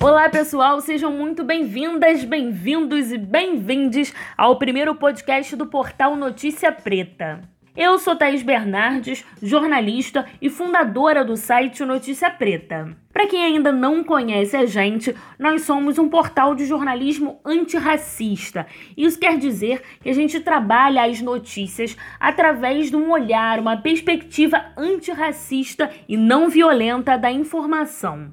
Olá, 0.00 0.28
pessoal, 0.28 0.80
sejam 0.80 1.12
muito 1.12 1.42
bem-vindas, 1.44 2.24
bem-vindos 2.24 3.10
e 3.10 3.18
bem-vindes 3.18 4.12
ao 4.36 4.58
primeiro 4.58 4.94
podcast 4.94 5.56
do 5.56 5.66
portal 5.66 6.14
Notícia 6.16 6.70
Preta. 6.70 7.53
Eu 7.76 7.98
sou 7.98 8.14
Thaís 8.14 8.40
Bernardes, 8.40 9.24
jornalista 9.42 10.24
e 10.40 10.48
fundadora 10.48 11.24
do 11.24 11.36
site 11.36 11.84
Notícia 11.84 12.30
Preta. 12.30 12.96
Para 13.12 13.26
quem 13.26 13.44
ainda 13.44 13.72
não 13.72 14.04
conhece 14.04 14.56
a 14.56 14.64
gente, 14.64 15.12
nós 15.36 15.62
somos 15.62 15.98
um 15.98 16.08
portal 16.08 16.54
de 16.54 16.66
jornalismo 16.66 17.40
antirracista. 17.44 18.64
Isso 18.96 19.18
quer 19.18 19.38
dizer 19.38 19.82
que 20.00 20.08
a 20.08 20.12
gente 20.12 20.38
trabalha 20.38 21.02
as 21.02 21.20
notícias 21.20 21.96
através 22.20 22.90
de 22.90 22.96
um 22.96 23.10
olhar, 23.10 23.58
uma 23.58 23.76
perspectiva 23.76 24.66
antirracista 24.76 25.90
e 26.08 26.16
não 26.16 26.48
violenta 26.48 27.18
da 27.18 27.32
informação. 27.32 28.30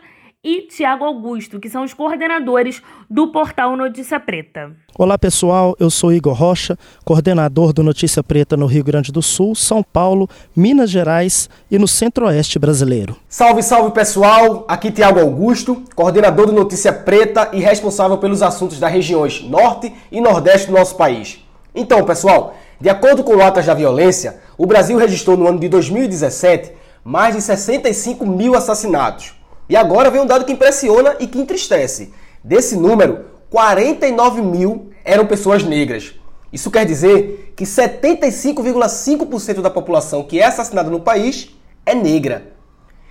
e 0.49 0.63
Tiago 0.63 1.05
Augusto, 1.05 1.61
que 1.61 1.69
são 1.69 1.85
os 1.85 1.93
coordenadores 1.93 2.81
do 3.11 3.31
portal 3.31 3.77
Notícia 3.77 4.19
Preta. 4.19 4.73
Olá 4.99 5.19
pessoal, 5.19 5.77
eu 5.79 5.91
sou 5.91 6.11
Igor 6.11 6.33
Rocha, 6.33 6.79
coordenador 7.05 7.71
do 7.75 7.83
Notícia 7.83 8.25
Preta 8.25 8.57
no 8.57 8.65
Rio 8.65 8.83
Grande 8.83 9.13
do 9.13 9.21
Sul, 9.21 9.55
São 9.55 9.83
Paulo, 9.83 10.27
Minas 10.57 10.89
Gerais 10.89 11.51
e 11.71 11.79
no 11.79 11.87
Centro-Oeste 11.87 12.59
brasileiro. 12.59 13.15
Salve, 13.29 13.63
salve 13.63 13.91
pessoal, 13.91 14.65
aqui 14.67 14.91
Tiago 14.91 15.21
Augusto, 15.21 15.83
coordenador 15.95 16.47
do 16.47 16.53
Notícia 16.55 16.95
Preta 16.95 17.51
e 17.53 17.61
responsável 17.61 18.17
pelos 18.17 18.41
assuntos 18.41 18.81
das 18.81 18.91
regiões 18.91 19.43
Norte 19.43 19.93
e 20.11 20.19
Nordeste 20.19 20.69
do 20.69 20.73
nosso 20.73 20.97
país. 20.97 21.45
Então 21.75 22.07
pessoal, 22.07 22.57
de 22.81 22.89
acordo 22.89 23.23
com 23.23 23.37
notas 23.37 23.67
da 23.67 23.75
violência, 23.75 24.41
o 24.57 24.65
Brasil 24.65 24.97
registrou 24.97 25.37
no 25.37 25.47
ano 25.47 25.61
de 25.61 25.69
2017 25.69 26.73
mais 27.05 27.37
de 27.37 27.43
65 27.43 28.25
mil 28.25 28.55
assassinatos 28.55 29.38
e 29.69 29.77
agora 29.77 30.11
vem 30.11 30.21
um 30.21 30.27
dado 30.27 30.45
que 30.45 30.53
impressiona 30.53 31.17
e 31.21 31.27
que 31.27 31.39
entristece. 31.39 32.13
Desse 32.43 32.77
número, 32.77 33.27
49 33.51 34.43
mil 34.43 34.91
eram 35.05 35.27
pessoas 35.27 35.63
negras. 35.63 36.15
Isso 36.53 36.71
quer 36.71 36.87
dizer 36.87 37.53
que 37.55 37.65
75,5% 37.65 39.61
da 39.61 39.69
população 39.71 40.25
que 40.25 40.41
é 40.41 40.47
assassinada 40.47 40.91
no 40.91 41.01
país 41.01 41.51
é 41.85 41.95
negra. 41.95 42.53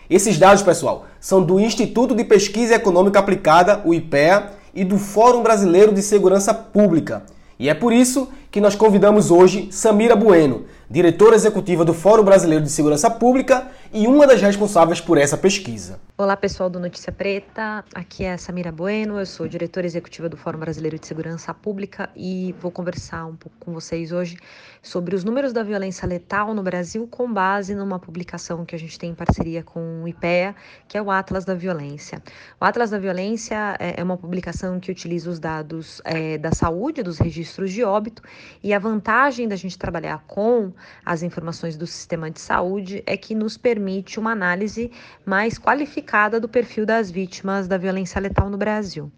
Esses 0.09 0.39
dados, 0.39 0.63
pessoal, 0.63 1.05
são 1.19 1.43
do 1.43 1.59
Instituto 1.59 2.15
de 2.15 2.23
Pesquisa 2.23 2.75
Econômica 2.75 3.19
Aplicada, 3.19 3.81
o 3.83 3.93
IPEA, 3.93 4.53
e 4.73 4.83
do 4.83 4.97
Fórum 4.97 5.43
Brasileiro 5.43 5.91
de 5.91 6.01
Segurança 6.01 6.53
Pública. 6.53 7.23
E 7.59 7.67
é 7.67 7.73
por 7.73 7.91
isso 7.91 8.29
que 8.51 8.61
nós 8.61 8.75
convidamos 8.75 9.31
hoje 9.31 9.69
Samira 9.71 10.15
Bueno, 10.15 10.65
diretora 10.89 11.35
executiva 11.35 11.83
do 11.83 11.93
Fórum 11.93 12.23
Brasileiro 12.23 12.63
de 12.63 12.71
Segurança 12.71 13.09
Pública 13.09 13.67
e 13.93 14.07
uma 14.07 14.25
das 14.25 14.41
responsáveis 14.41 15.01
por 15.01 15.17
essa 15.17 15.37
pesquisa. 15.37 15.99
Olá, 16.17 16.35
pessoal 16.35 16.69
do 16.69 16.79
Notícia 16.79 17.11
Preta. 17.11 17.83
Aqui 17.93 18.23
é 18.23 18.37
Samira 18.37 18.71
Bueno, 18.71 19.19
eu 19.19 19.25
sou 19.25 19.47
diretora 19.47 19.85
executiva 19.85 20.27
do 20.27 20.35
Fórum 20.35 20.59
Brasileiro 20.59 20.97
de 20.97 21.05
Segurança 21.05 21.53
Pública 21.53 22.09
e 22.15 22.55
vou 22.59 22.71
conversar 22.71 23.25
um 23.25 23.35
pouco 23.35 23.55
com 23.59 23.73
vocês 23.73 24.11
hoje 24.11 24.37
sobre 24.81 25.15
os 25.15 25.23
números 25.23 25.53
da 25.53 25.61
violência 25.61 26.07
letal 26.07 26.53
no 26.53 26.63
Brasil 26.63 27.07
com 27.09 27.31
base 27.31 27.75
numa 27.75 27.99
publicação 27.99 28.65
que 28.65 28.73
a 28.73 28.79
gente 28.79 28.97
tem 28.97 29.11
em 29.11 29.15
parceria 29.15 29.61
com 29.61 30.03
o 30.03 30.07
IPEA, 30.07 30.55
que 30.87 30.97
é 30.97 31.01
o 31.01 31.11
Atlas 31.11 31.45
da 31.45 31.53
Violência. 31.53 32.21
O 32.59 32.65
Atlas 32.65 32.89
da 32.89 32.97
Violência 32.97 33.75
é, 33.79 33.99
é 33.99 34.03
uma 34.03 34.17
publicação 34.17 34.79
que 34.79 34.89
utiliza 34.89 35.29
os 35.29 35.39
dados 35.39 36.01
é, 36.03 36.37
da 36.37 36.51
saúde, 36.51 37.03
dos 37.03 37.19
registros 37.19 37.71
de 37.71 37.83
óbito, 37.83 38.21
e 38.63 38.73
a 38.73 38.79
vantagem 38.79 39.47
da 39.47 39.55
gente 39.55 39.77
trabalhar 39.77 40.23
com 40.25 40.71
as 41.05 41.23
informações 41.23 41.75
do 41.75 41.87
sistema 41.87 42.29
de 42.29 42.39
saúde 42.39 43.03
é 43.05 43.15
que 43.15 43.35
nos 43.35 43.57
permite 43.57 44.19
uma 44.19 44.31
análise 44.31 44.91
mais 45.25 45.57
qualificada 45.57 46.39
do 46.39 46.47
perfil 46.47 46.85
das 46.85 47.11
vítimas 47.11 47.67
da 47.67 47.77
violência 47.77 48.19
letal 48.19 48.49
no 48.49 48.57
Brasil. 48.57 49.11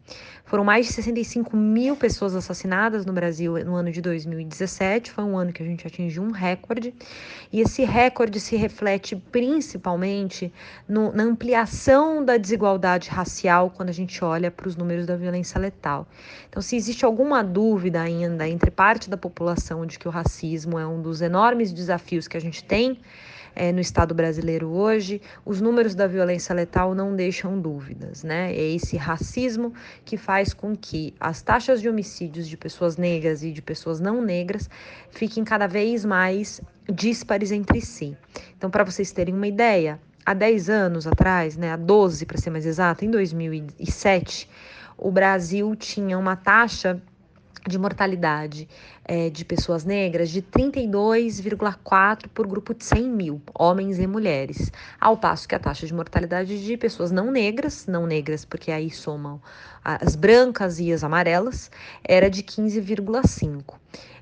Foram 0.50 0.64
mais 0.64 0.88
de 0.88 0.94
65 0.94 1.56
mil 1.56 1.96
pessoas 1.96 2.34
assassinadas 2.34 3.06
no 3.06 3.14
Brasil 3.14 3.64
no 3.64 3.76
ano 3.76 3.92
de 3.92 4.02
2017. 4.02 5.12
Foi 5.12 5.24
um 5.24 5.38
ano 5.38 5.54
que 5.54 5.62
a 5.62 5.66
gente 5.66 5.86
atingiu 5.86 6.24
um 6.24 6.32
recorde. 6.32 6.92
E 7.54 7.62
esse 7.62 7.84
recorde 7.84 8.40
se 8.40 8.56
reflete 8.56 9.16
principalmente 9.16 10.52
no, 10.88 11.12
na 11.14 11.22
ampliação 11.22 12.26
da 12.26 12.36
desigualdade 12.36 13.12
racial 13.12 13.70
quando 13.70 13.90
a 13.90 13.94
gente 13.94 14.24
olha 14.24 14.50
para 14.50 14.68
os 14.68 14.76
números 14.76 15.06
da 15.06 15.16
violência 15.16 15.60
letal. 15.60 16.08
Então, 16.50 16.64
se 16.64 16.76
existe 16.76 17.06
alguma 17.06 17.44
dúvida 17.44 18.02
ainda 18.02 18.50
entre 18.50 18.72
parte 18.72 19.08
da 19.08 19.18
população 19.18 19.86
de 19.86 20.00
que 20.00 20.08
o 20.08 20.12
racismo 20.12 20.80
é 20.80 20.88
um 20.88 21.00
dos 21.00 21.22
enormes 21.22 21.72
desafios 21.72 22.28
que 22.28 22.36
a 22.36 22.42
gente 22.42 22.64
tem, 22.64 22.98
é, 23.60 23.74
no 23.74 23.82
Estado 23.82 24.16
brasileiro 24.16 24.70
hoje, 24.70 25.22
os 25.46 25.60
números 25.60 25.94
da 25.94 26.08
violência 26.08 26.56
letal 26.56 26.96
não 26.96 27.14
deixam 27.14 27.60
dúvidas, 27.60 28.24
né? 28.24 28.54
É 28.54 28.72
esse 28.72 28.96
racismo 28.96 29.74
que 30.06 30.16
faz 30.16 30.54
com 30.54 30.78
que 30.78 31.14
as 31.20 31.42
taxas 31.42 31.82
de 31.82 31.90
homicídios 31.90 32.48
de 32.48 32.56
pessoas 32.56 32.96
negras 32.96 33.44
e 33.44 33.52
de 33.52 33.62
pessoas 33.62 34.00
não 34.00 34.22
negras 34.22 34.70
fiquem 35.12 35.44
cada 35.44 35.68
vez 35.68 36.06
mais 36.06 36.62
díspares 36.90 37.52
entre 37.52 37.82
si. 37.82 38.16
Então, 38.58 38.70
para 38.70 38.86
vocês 38.86 39.12
terem 39.12 39.36
uma 39.36 39.48
ideia, 39.48 40.00
há 40.26 40.34
10 40.34 40.70
anos 40.70 41.06
atrás, 41.06 41.58
né, 41.58 41.74
há 41.74 41.76
12 41.76 42.26
para 42.26 42.38
ser 42.38 42.52
mais 42.52 42.66
exato, 42.66 43.04
em 43.04 43.12
2007, 43.12 44.50
o 44.98 45.12
Brasil 45.12 45.76
tinha 45.76 46.18
uma 46.18 46.38
taxa 46.38 47.02
de 47.68 47.78
mortalidade 47.78 48.68
é, 49.06 49.30
de 49.30 49.44
pessoas 49.44 49.84
negras 49.84 50.30
de 50.30 50.42
32,4 50.42 52.28
por 52.34 52.48
grupo 52.48 52.74
de 52.74 52.84
100 52.84 53.04
mil, 53.10 53.42
homens 53.54 54.00
e 54.00 54.08
mulheres, 54.08 54.72
ao 55.00 55.18
passo 55.18 55.48
que 55.48 55.56
a 55.56 55.60
taxa 55.60 55.86
de 55.86 55.94
mortalidade 55.94 56.64
de 56.64 56.78
pessoas 56.78 57.12
não 57.12 57.32
negras, 57.32 57.86
não 57.86 58.06
negras 58.06 58.46
porque 58.46 58.72
aí 58.72 58.90
somam 58.90 59.42
as 59.84 60.16
brancas 60.16 60.80
e 60.80 60.92
as 60.92 61.04
amarelas, 61.04 61.72
era 62.04 62.30
de 62.30 62.44
15,5. 62.44 63.76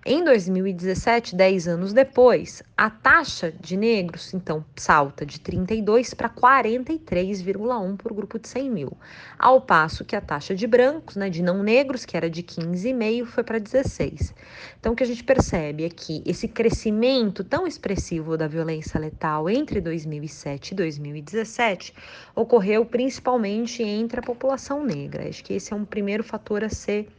Em 0.10 0.24
2017, 0.24 1.36
10 1.36 1.68
anos 1.68 1.92
depois, 1.92 2.64
a 2.78 2.90
taxa 2.90 3.52
de 3.52 3.76
negros, 3.76 4.34
então, 4.34 4.64
salta 4.78 5.26
de 5.26 5.38
32 5.38 6.14
para 6.14 6.30
43,1 6.30 7.98
por 7.98 8.14
grupo 8.14 8.40
de 8.40 8.48
100 8.48 8.72
mil, 8.72 8.98
ao 9.38 9.60
passo 9.60 10.06
que 10.06 10.16
a 10.16 10.22
taxa 10.22 10.56
de 10.56 10.66
brancos, 10.66 11.18
né, 11.18 11.30
de 11.30 11.44
não 11.44 11.62
negros, 11.62 12.06
que 12.06 12.16
era 12.16 12.30
de 12.30 12.42
15,5, 12.42 13.26
foi 13.26 13.44
para 13.44 13.60
16. 13.60 14.34
Então, 14.80 14.94
o 14.94 14.96
que 14.96 15.04
a 15.04 15.06
gente 15.06 15.26
percebe 15.26 15.84
é 15.84 15.90
que 15.90 16.24
esse 16.26 16.48
crescimento 16.48 17.44
tão 17.44 17.68
expressivo 17.68 18.38
da 18.38 18.48
violência 18.48 18.98
letal 18.98 19.50
entre 19.50 19.82
2007 19.82 20.72
e 20.72 20.76
2017 20.76 21.94
ocorreu 22.34 22.86
principalmente 22.86 23.84
entre 23.84 24.22
a 24.22 24.24
população 24.24 24.86
negra. 24.86 25.28
Acho 25.28 25.44
que 25.44 25.52
esse 25.52 25.74
é 25.74 25.76
um 25.76 25.84
primeiro 25.84 26.24
fator 26.24 26.64
a 26.64 26.70
ser 26.70 27.10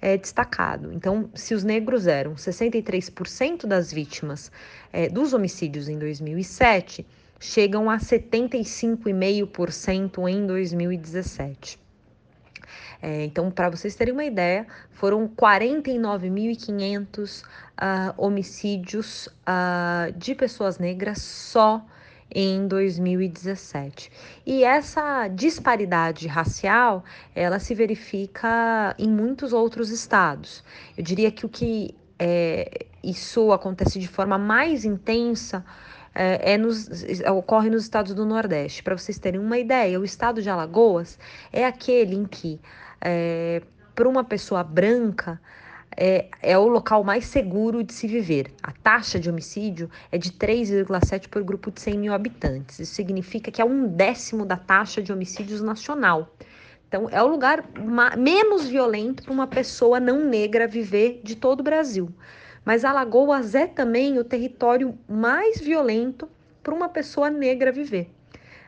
é, 0.00 0.16
destacado. 0.16 0.92
Então, 0.92 1.28
se 1.34 1.52
os 1.54 1.64
negros 1.64 2.06
eram 2.06 2.34
63% 2.34 3.66
das 3.66 3.92
vítimas 3.92 4.52
é, 4.92 5.08
dos 5.08 5.32
homicídios 5.32 5.88
em 5.88 5.98
2007, 5.98 7.04
chegam 7.38 7.90
a 7.90 7.98
75,5% 7.98 10.28
em 10.28 10.46
2017. 10.46 11.80
É, 13.02 13.24
então, 13.24 13.50
para 13.50 13.70
vocês 13.70 13.94
terem 13.94 14.12
uma 14.12 14.24
ideia, 14.24 14.66
foram 14.90 15.26
49.500 15.26 17.42
uh, 17.42 17.46
ah, 17.78 18.12
homicídios 18.18 19.26
uh, 19.26 20.12
de 20.16 20.34
pessoas 20.34 20.78
negras 20.78 21.22
só 21.22 21.82
em 22.34 22.66
2017. 22.66 24.10
E 24.46 24.64
essa 24.64 25.28
disparidade 25.28 26.26
racial, 26.28 27.04
ela 27.34 27.58
se 27.58 27.74
verifica 27.74 28.94
em 28.98 29.08
muitos 29.08 29.52
outros 29.52 29.90
estados. 29.90 30.64
Eu 30.96 31.02
diria 31.02 31.30
que 31.30 31.44
o 31.44 31.48
que 31.48 31.94
é, 32.18 32.86
isso 33.02 33.52
acontece 33.52 33.98
de 33.98 34.08
forma 34.08 34.38
mais 34.38 34.84
intensa 34.84 35.64
é, 36.14 36.54
é 36.54 36.58
nos, 36.58 36.88
ocorre 37.32 37.70
nos 37.70 37.84
estados 37.84 38.14
do 38.14 38.24
Nordeste. 38.24 38.82
Para 38.82 38.96
vocês 38.96 39.18
terem 39.18 39.40
uma 39.40 39.58
ideia, 39.58 39.98
o 39.98 40.04
estado 40.04 40.42
de 40.42 40.50
Alagoas 40.50 41.18
é 41.52 41.64
aquele 41.64 42.14
em 42.14 42.24
que, 42.24 42.60
é, 43.00 43.62
para 43.94 44.08
uma 44.08 44.24
pessoa 44.24 44.62
branca, 44.62 45.40
é, 46.00 46.28
é 46.40 46.56
o 46.56 46.66
local 46.66 47.04
mais 47.04 47.26
seguro 47.26 47.84
de 47.84 47.92
se 47.92 48.06
viver. 48.06 48.50
A 48.62 48.72
taxa 48.72 49.20
de 49.20 49.28
homicídio 49.28 49.90
é 50.10 50.16
de 50.16 50.32
3,7 50.32 51.28
por 51.28 51.42
grupo 51.42 51.70
de 51.70 51.78
100 51.78 51.98
mil 51.98 52.14
habitantes. 52.14 52.78
Isso 52.78 52.94
significa 52.94 53.50
que 53.50 53.60
é 53.60 53.64
um 53.64 53.86
décimo 53.86 54.46
da 54.46 54.56
taxa 54.56 55.02
de 55.02 55.12
homicídios 55.12 55.60
nacional. 55.60 56.34
Então, 56.88 57.06
é 57.10 57.22
o 57.22 57.26
lugar 57.26 57.62
menos 58.16 58.66
violento 58.66 59.22
para 59.22 59.32
uma 59.32 59.46
pessoa 59.46 60.00
não 60.00 60.24
negra 60.24 60.66
viver 60.66 61.20
de 61.22 61.36
todo 61.36 61.60
o 61.60 61.62
Brasil. 61.62 62.08
Mas 62.64 62.82
Alagoas 62.82 63.54
é 63.54 63.66
também 63.66 64.18
o 64.18 64.24
território 64.24 64.98
mais 65.06 65.60
violento 65.60 66.26
para 66.62 66.74
uma 66.74 66.88
pessoa 66.88 67.28
negra 67.28 67.70
viver. 67.70 68.10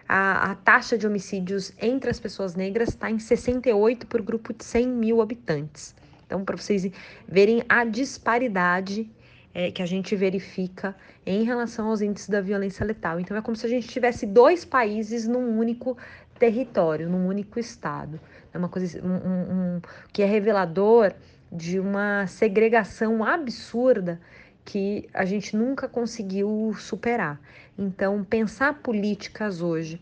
A, 0.07 0.51
a, 0.51 0.55
taxa 0.57 0.99
de 0.99 1.07
homicídios 1.07 1.73
entre 1.81 2.11
as 2.11 2.21
pessoas 2.21 2.55
negras 2.55 2.91
está 2.91 3.11
em 3.11 3.19
68 3.19 4.07
por 4.07 4.21
grupo 4.21 4.53
de 4.53 4.65
100 4.65 4.87
mil 4.87 5.23
habitantes. 5.23 5.95
Então, 6.33 6.47
para 6.47 6.57
vocês 6.57 6.91
verem 7.29 7.63
a 7.69 7.85
disparidade 7.85 9.11
é, 9.53 9.71
que 9.71 9.83
a 9.83 9.87
gente 9.87 10.17
verifica 10.17 10.97
em 11.27 11.45
relação 11.45 11.89
aos 11.89 12.01
índices 12.01 12.31
da 12.31 12.41
violência 12.41 12.87
letal. 12.87 13.21
Então, 13.21 13.37
é 13.37 13.43
como 13.43 13.55
se 13.55 13.67
a 13.67 13.69
gente 13.69 13.87
tivesse 13.87 14.25
dois 14.25 14.65
países 14.65 15.29
num 15.29 15.59
único 15.59 15.95
território, 16.39 17.07
num 17.07 17.27
único 17.27 17.61
estado. 17.61 18.19
É 18.51 18.57
uma 18.57 18.71
coisa 18.71 18.99
um, 19.05 19.11
um, 19.11 19.77
um, 19.77 19.81
que 20.11 20.23
é 20.23 20.25
revelador 20.25 21.13
de 21.53 21.79
uma 21.79 22.27
segregação 22.27 23.23
absurda 23.23 24.19
que 24.65 25.11
a 25.13 25.27
gente 25.27 25.55
nunca 25.55 25.87
conseguiu 25.87 26.75
superar. 26.79 27.39
Então, 27.77 28.25
pensar 28.25 28.73
políticas 28.79 29.61
hoje 29.61 30.01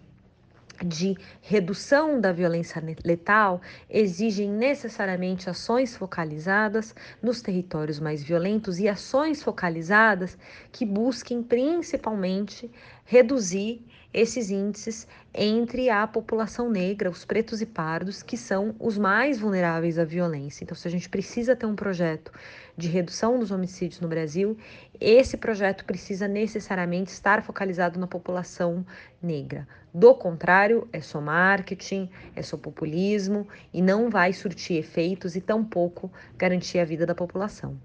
de 0.85 1.17
redução 1.43 2.21
da 2.21 2.33
violência 2.33 2.83
letal 3.05 3.61
exigem 3.89 4.49
necessariamente 4.51 5.49
ações 5.51 5.97
focalizadas 5.97 6.95
nos 7.23 7.43
territórios 7.43 8.01
mais 8.01 8.23
violentos 8.23 8.79
e 8.79 8.89
ações 8.89 9.43
focalizadas 9.43 10.39
que 10.73 10.87
busquem 10.87 11.43
principalmente 11.43 12.71
reduzir 13.05 13.85
esses 14.13 14.51
índices 14.51 15.07
entre 15.33 15.89
a 15.89 16.07
população 16.07 16.69
negra, 16.69 17.11
os 17.11 17.25
pretos 17.25 17.61
e 17.61 17.67
pardos, 17.67 18.23
que 18.23 18.37
são 18.37 18.75
os 18.79 18.99
mais 18.99 19.39
vulneráveis 19.39 19.99
à 19.99 20.05
violência. 20.05 20.65
Então, 20.65 20.77
se 20.77 20.89
a 20.89 20.91
gente 20.91 21.09
precisa 21.09 21.55
ter 21.55 21.67
um 21.67 21.77
projeto 21.77 22.33
de 22.77 22.89
redução 22.89 23.39
dos 23.39 23.51
homicídios 23.51 24.01
no 24.01 24.09
Brasil, 24.09 24.57
esse 25.01 25.37
projeto 25.37 25.85
precisa 25.85 26.27
necessariamente 26.27 27.13
estar 27.13 27.43
focalizado 27.43 28.01
na 28.01 28.07
população 28.07 28.85
negra. 29.23 29.69
Do 29.93 30.15
contrário, 30.15 30.89
é 30.93 31.01
só 31.01 31.21
marketing, 31.21 32.09
é 32.35 32.43
só 32.43 32.57
populismo 32.57 33.47
e 33.73 33.83
não 33.83 34.09
vai 34.09 34.33
surtir 34.33 34.77
efeitos 34.77 35.37
e 35.37 35.41
tampouco 35.41 36.11
garantir 36.37 36.79
a 36.79 36.85
vida 36.85 37.05
da 37.05 37.15
população. 37.15 37.77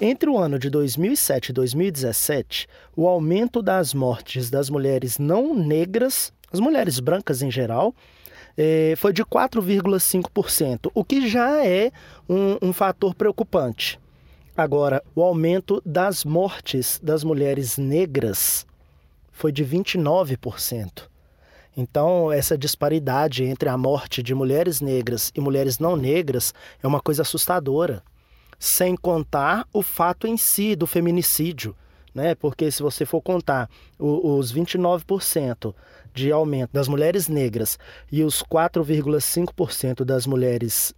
Entre 0.00 0.30
o 0.30 0.38
ano 0.38 0.60
de 0.60 0.70
2007 0.70 1.48
e 1.48 1.52
2017, 1.52 2.68
o 2.94 3.08
aumento 3.08 3.60
das 3.60 3.92
mortes 3.92 4.48
das 4.48 4.70
mulheres 4.70 5.18
não 5.18 5.52
negras, 5.52 6.32
as 6.52 6.60
mulheres 6.60 7.00
brancas 7.00 7.42
em 7.42 7.50
geral, 7.50 7.92
é, 8.56 8.94
foi 8.96 9.12
de 9.12 9.24
4,5%, 9.24 10.88
o 10.94 11.04
que 11.04 11.28
já 11.28 11.66
é 11.66 11.90
um, 12.28 12.68
um 12.68 12.72
fator 12.72 13.12
preocupante. 13.12 13.98
Agora, 14.56 15.02
o 15.16 15.22
aumento 15.22 15.82
das 15.84 16.24
mortes 16.24 17.00
das 17.02 17.24
mulheres 17.24 17.76
negras 17.76 18.64
foi 19.32 19.50
de 19.50 19.64
29%. 19.64 21.08
Então, 21.76 22.30
essa 22.30 22.56
disparidade 22.56 23.42
entre 23.42 23.68
a 23.68 23.76
morte 23.76 24.22
de 24.22 24.32
mulheres 24.32 24.80
negras 24.80 25.32
e 25.34 25.40
mulheres 25.40 25.80
não 25.80 25.96
negras 25.96 26.54
é 26.80 26.86
uma 26.86 27.00
coisa 27.00 27.22
assustadora 27.22 28.00
sem 28.58 28.96
contar 28.96 29.66
o 29.72 29.82
fato 29.82 30.26
em 30.26 30.36
si 30.36 30.74
do 30.74 30.86
feminicídio, 30.86 31.76
né? 32.14 32.34
Porque 32.34 32.70
se 32.70 32.82
você 32.82 33.06
for 33.06 33.22
contar 33.22 33.70
os 33.98 34.52
29% 34.52 35.74
de 36.12 36.32
aumento 36.32 36.72
das 36.72 36.88
mulheres 36.88 37.28
negras 37.28 37.78
e 38.10 38.24
os 38.24 38.42
4,5% 38.42 40.04
das 40.04 40.26
mulheres 40.26 40.92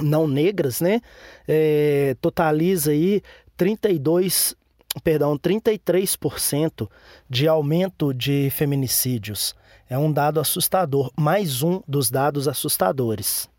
não 0.00 0.26
negras, 0.26 0.80
né? 0.80 1.02
É, 1.46 2.16
totaliza 2.20 2.92
aí 2.92 3.22
32, 3.56 4.56
perdão, 5.04 5.36
33% 5.38 6.88
de 7.28 7.46
aumento 7.46 8.14
de 8.14 8.48
feminicídios. 8.50 9.54
É 9.90 9.98
um 9.98 10.10
dado 10.10 10.40
assustador, 10.40 11.10
mais 11.18 11.62
um 11.62 11.82
dos 11.86 12.10
dados 12.10 12.48
assustadores. 12.48 13.49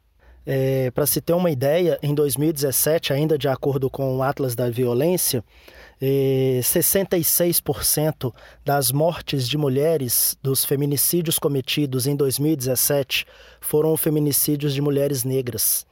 É, 0.46 0.90
Para 0.92 1.06
se 1.06 1.22
ter 1.22 1.34
uma 1.34 1.52
ideia, 1.52 2.00
em 2.02 2.16
2017, 2.16 3.14
ainda 3.14 3.38
de 3.38 3.48
acordo 3.48 3.90
com 3.90 4.18
o 4.18 4.24
Atlas 4.24 4.56
da 4.56 4.70
Violência, 4.70 5.44
é, 6.02 6.60
66% 6.64 8.34
das 8.66 8.92
mortes 8.92 9.48
de 9.48 9.58
mulheres 9.58 10.36
dos 10.42 10.66
feminicídios 10.66 11.38
cometidos 11.38 12.08
em 12.08 12.16
2017 12.16 13.26
foram 13.60 13.96
feminicídios 13.96 14.74
de 14.74 14.82
mulheres 14.82 15.24
negras. 15.24 15.86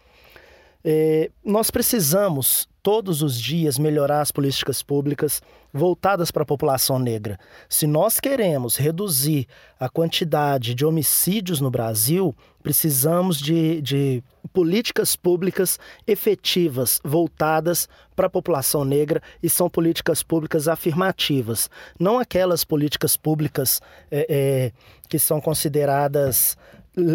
É, 0.84 1.30
nós 1.44 1.70
precisamos 1.70 2.68
todos 2.82 3.22
os 3.22 3.40
dias 3.40 3.78
melhorar 3.78 4.22
as 4.22 4.32
políticas 4.32 4.82
públicas 4.82 5.42
voltadas 5.74 6.32
para 6.32 6.44
a 6.44 6.46
população 6.46 6.98
negra. 6.98 7.38
Se 7.68 7.86
nós 7.86 8.20
queremos 8.20 8.78
reduzir 8.78 9.48
a 9.80 9.90
quantidade 9.90 10.74
de 10.74 10.86
homicídios 10.86 11.60
no 11.60 11.70
Brasil, 11.70 12.34
precisamos 12.64 13.38
de, 13.38 13.82
de 13.82 14.24
políticas 14.54 15.16
públicas 15.16 15.78
efetivas 16.08 17.00
voltadas 17.04 17.88
para 18.16 18.28
a 18.28 18.30
população 18.30 18.84
negra 18.84 19.22
e 19.44 19.50
são 19.50 19.70
políticas 19.70 20.24
públicas 20.24 20.68
afirmativas, 20.68 21.70
não 22.00 22.18
aquelas 22.18 22.64
políticas 22.64 23.16
públicas 23.16 23.82
é, 24.10 24.26
é, 24.30 24.72
que 25.08 25.20
são 25.20 25.40
consideradas 25.42 26.58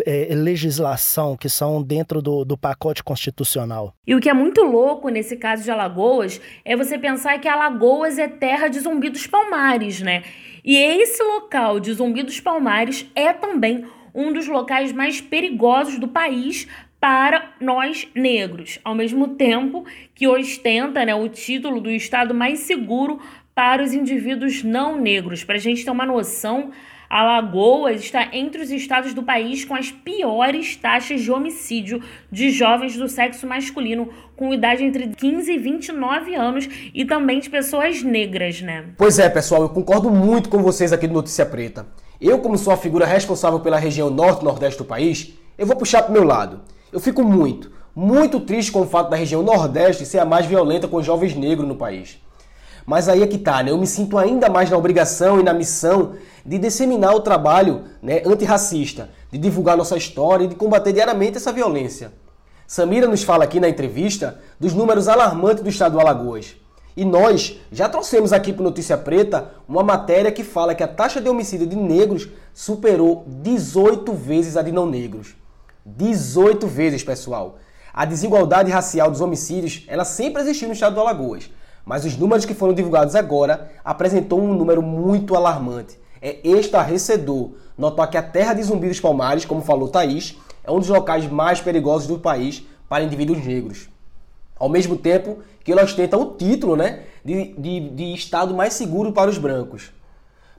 é, 0.06 0.34
legislação 0.34 1.36
que 1.36 1.48
são 1.48 1.82
dentro 1.82 2.20
do, 2.20 2.44
do 2.44 2.56
pacote 2.56 3.02
constitucional. 3.02 3.94
E 4.06 4.14
o 4.14 4.20
que 4.20 4.28
é 4.28 4.34
muito 4.34 4.62
louco 4.62 5.08
nesse 5.08 5.36
caso 5.36 5.64
de 5.64 5.70
Alagoas 5.70 6.40
é 6.64 6.76
você 6.76 6.98
pensar 6.98 7.38
que 7.38 7.48
Alagoas 7.48 8.18
é 8.18 8.28
terra 8.28 8.68
de 8.68 8.80
Zumbi 8.80 9.10
dos 9.10 9.26
Palmares, 9.26 10.00
né? 10.00 10.22
E 10.64 10.76
esse 10.76 11.22
local 11.22 11.78
de 11.78 11.92
Zumbi 11.92 12.22
dos 12.22 12.40
Palmares 12.40 13.06
é 13.14 13.32
também 13.32 13.84
um 14.14 14.32
dos 14.32 14.46
locais 14.46 14.92
mais 14.92 15.20
perigosos 15.20 15.98
do 15.98 16.08
país 16.08 16.66
para 17.00 17.52
nós 17.60 18.08
negros, 18.14 18.78
ao 18.82 18.94
mesmo 18.94 19.28
tempo 19.28 19.84
que 20.14 20.26
ostenta 20.26 21.04
né, 21.04 21.14
o 21.14 21.28
título 21.28 21.78
do 21.78 21.90
estado 21.90 22.32
mais 22.32 22.60
seguro 22.60 23.20
para 23.54 23.82
os 23.82 23.92
indivíduos 23.92 24.62
não 24.62 24.98
negros. 24.98 25.44
Para 25.44 25.56
a 25.56 25.58
gente 25.58 25.84
ter 25.84 25.90
uma 25.90 26.06
noção, 26.06 26.70
Alagoas 27.14 28.00
está 28.00 28.28
entre 28.32 28.60
os 28.60 28.72
estados 28.72 29.14
do 29.14 29.22
país 29.22 29.64
com 29.64 29.72
as 29.72 29.88
piores 29.88 30.74
taxas 30.74 31.22
de 31.22 31.30
homicídio 31.30 32.02
de 32.28 32.50
jovens 32.50 32.96
do 32.96 33.08
sexo 33.08 33.46
masculino 33.46 34.08
com 34.34 34.52
idade 34.52 34.82
entre 34.82 35.06
15 35.06 35.52
e 35.52 35.56
29 35.56 36.34
anos 36.34 36.68
e 36.92 37.04
também 37.04 37.38
de 37.38 37.48
pessoas 37.48 38.02
negras, 38.02 38.60
né? 38.60 38.86
Pois 38.98 39.20
é, 39.20 39.28
pessoal, 39.28 39.62
eu 39.62 39.68
concordo 39.68 40.10
muito 40.10 40.48
com 40.48 40.60
vocês 40.60 40.92
aqui 40.92 41.06
do 41.06 41.14
Notícia 41.14 41.46
Preta. 41.46 41.86
Eu, 42.20 42.40
como 42.40 42.58
sou 42.58 42.72
a 42.72 42.76
figura 42.76 43.06
responsável 43.06 43.60
pela 43.60 43.78
região 43.78 44.10
norte 44.10 44.40
e 44.40 44.44
nordeste 44.44 44.78
do 44.78 44.84
país, 44.84 45.34
eu 45.56 45.68
vou 45.68 45.76
puxar 45.76 46.02
para 46.02 46.10
o 46.10 46.14
meu 46.14 46.24
lado. 46.24 46.62
Eu 46.92 46.98
fico 46.98 47.22
muito, 47.22 47.70
muito 47.94 48.40
triste 48.40 48.72
com 48.72 48.80
o 48.80 48.88
fato 48.88 49.10
da 49.10 49.16
região 49.16 49.40
nordeste 49.40 50.04
ser 50.04 50.18
a 50.18 50.24
mais 50.24 50.46
violenta 50.46 50.88
com 50.88 51.00
jovens 51.00 51.36
negros 51.36 51.68
no 51.68 51.76
país. 51.76 52.18
Mas 52.86 53.08
aí 53.08 53.22
é 53.22 53.26
que 53.26 53.38
tá, 53.38 53.62
né? 53.62 53.70
Eu 53.70 53.78
me 53.78 53.86
sinto 53.86 54.18
ainda 54.18 54.48
mais 54.48 54.70
na 54.70 54.76
obrigação 54.76 55.40
e 55.40 55.42
na 55.42 55.54
missão 55.54 56.14
de 56.44 56.58
disseminar 56.58 57.14
o 57.14 57.20
trabalho 57.20 57.84
né, 58.02 58.22
antirracista, 58.26 59.10
de 59.32 59.38
divulgar 59.38 59.76
nossa 59.76 59.96
história 59.96 60.44
e 60.44 60.48
de 60.48 60.54
combater 60.54 60.92
diariamente 60.92 61.38
essa 61.38 61.52
violência. 61.52 62.12
Samira 62.66 63.06
nos 63.06 63.22
fala 63.22 63.44
aqui 63.44 63.58
na 63.60 63.68
entrevista 63.68 64.38
dos 64.58 64.74
números 64.74 65.08
alarmantes 65.08 65.62
do 65.62 65.68
estado 65.68 65.92
do 65.92 66.00
Alagoas. 66.00 66.56
E 66.96 67.04
nós 67.04 67.58
já 67.72 67.88
trouxemos 67.88 68.32
aqui 68.32 68.52
para 68.52 68.62
Notícia 68.62 68.96
Preta 68.96 69.50
uma 69.68 69.82
matéria 69.82 70.30
que 70.30 70.44
fala 70.44 70.74
que 70.74 70.82
a 70.82 70.88
taxa 70.88 71.20
de 71.20 71.28
homicídio 71.28 71.66
de 71.66 71.74
negros 71.74 72.28
superou 72.52 73.24
18 73.26 74.12
vezes 74.12 74.56
a 74.56 74.62
de 74.62 74.70
não 74.70 74.86
negros. 74.86 75.34
18 75.84 76.66
vezes, 76.66 77.02
pessoal. 77.02 77.58
A 77.92 78.04
desigualdade 78.04 78.70
racial 78.70 79.10
dos 79.10 79.20
homicídios, 79.20 79.84
ela 79.88 80.04
sempre 80.04 80.42
existiu 80.42 80.68
no 80.68 80.74
estado 80.74 80.94
do 80.94 81.00
Alagoas, 81.00 81.50
mas 81.84 82.04
os 82.04 82.16
números 82.16 82.44
que 82.44 82.54
foram 82.54 82.72
divulgados 82.72 83.14
agora 83.14 83.70
apresentou 83.84 84.40
um 84.40 84.54
número 84.54 84.82
muito 84.82 85.36
alarmante. 85.36 85.98
É 86.20 86.38
estarrecedor 86.42 87.50
notar 87.76 88.08
que 88.08 88.16
a 88.16 88.22
terra 88.22 88.54
de 88.54 88.62
Zumbi 88.62 88.88
dos 88.88 89.00
Palmares, 89.00 89.44
como 89.44 89.60
falou 89.60 89.88
Thaís, 89.88 90.38
é 90.62 90.70
um 90.70 90.78
dos 90.78 90.88
locais 90.88 91.26
mais 91.26 91.60
perigosos 91.60 92.08
do 92.08 92.18
país 92.18 92.64
para 92.88 93.04
indivíduos 93.04 93.44
negros. 93.44 93.88
Ao 94.58 94.68
mesmo 94.68 94.96
tempo 94.96 95.38
que 95.62 95.72
ele 95.72 95.82
ostenta 95.82 96.16
o 96.16 96.32
título 96.36 96.76
né, 96.76 97.00
de, 97.24 97.54
de, 97.58 97.90
de 97.90 98.14
estado 98.14 98.54
mais 98.54 98.74
seguro 98.74 99.12
para 99.12 99.30
os 99.30 99.36
brancos. 99.36 99.92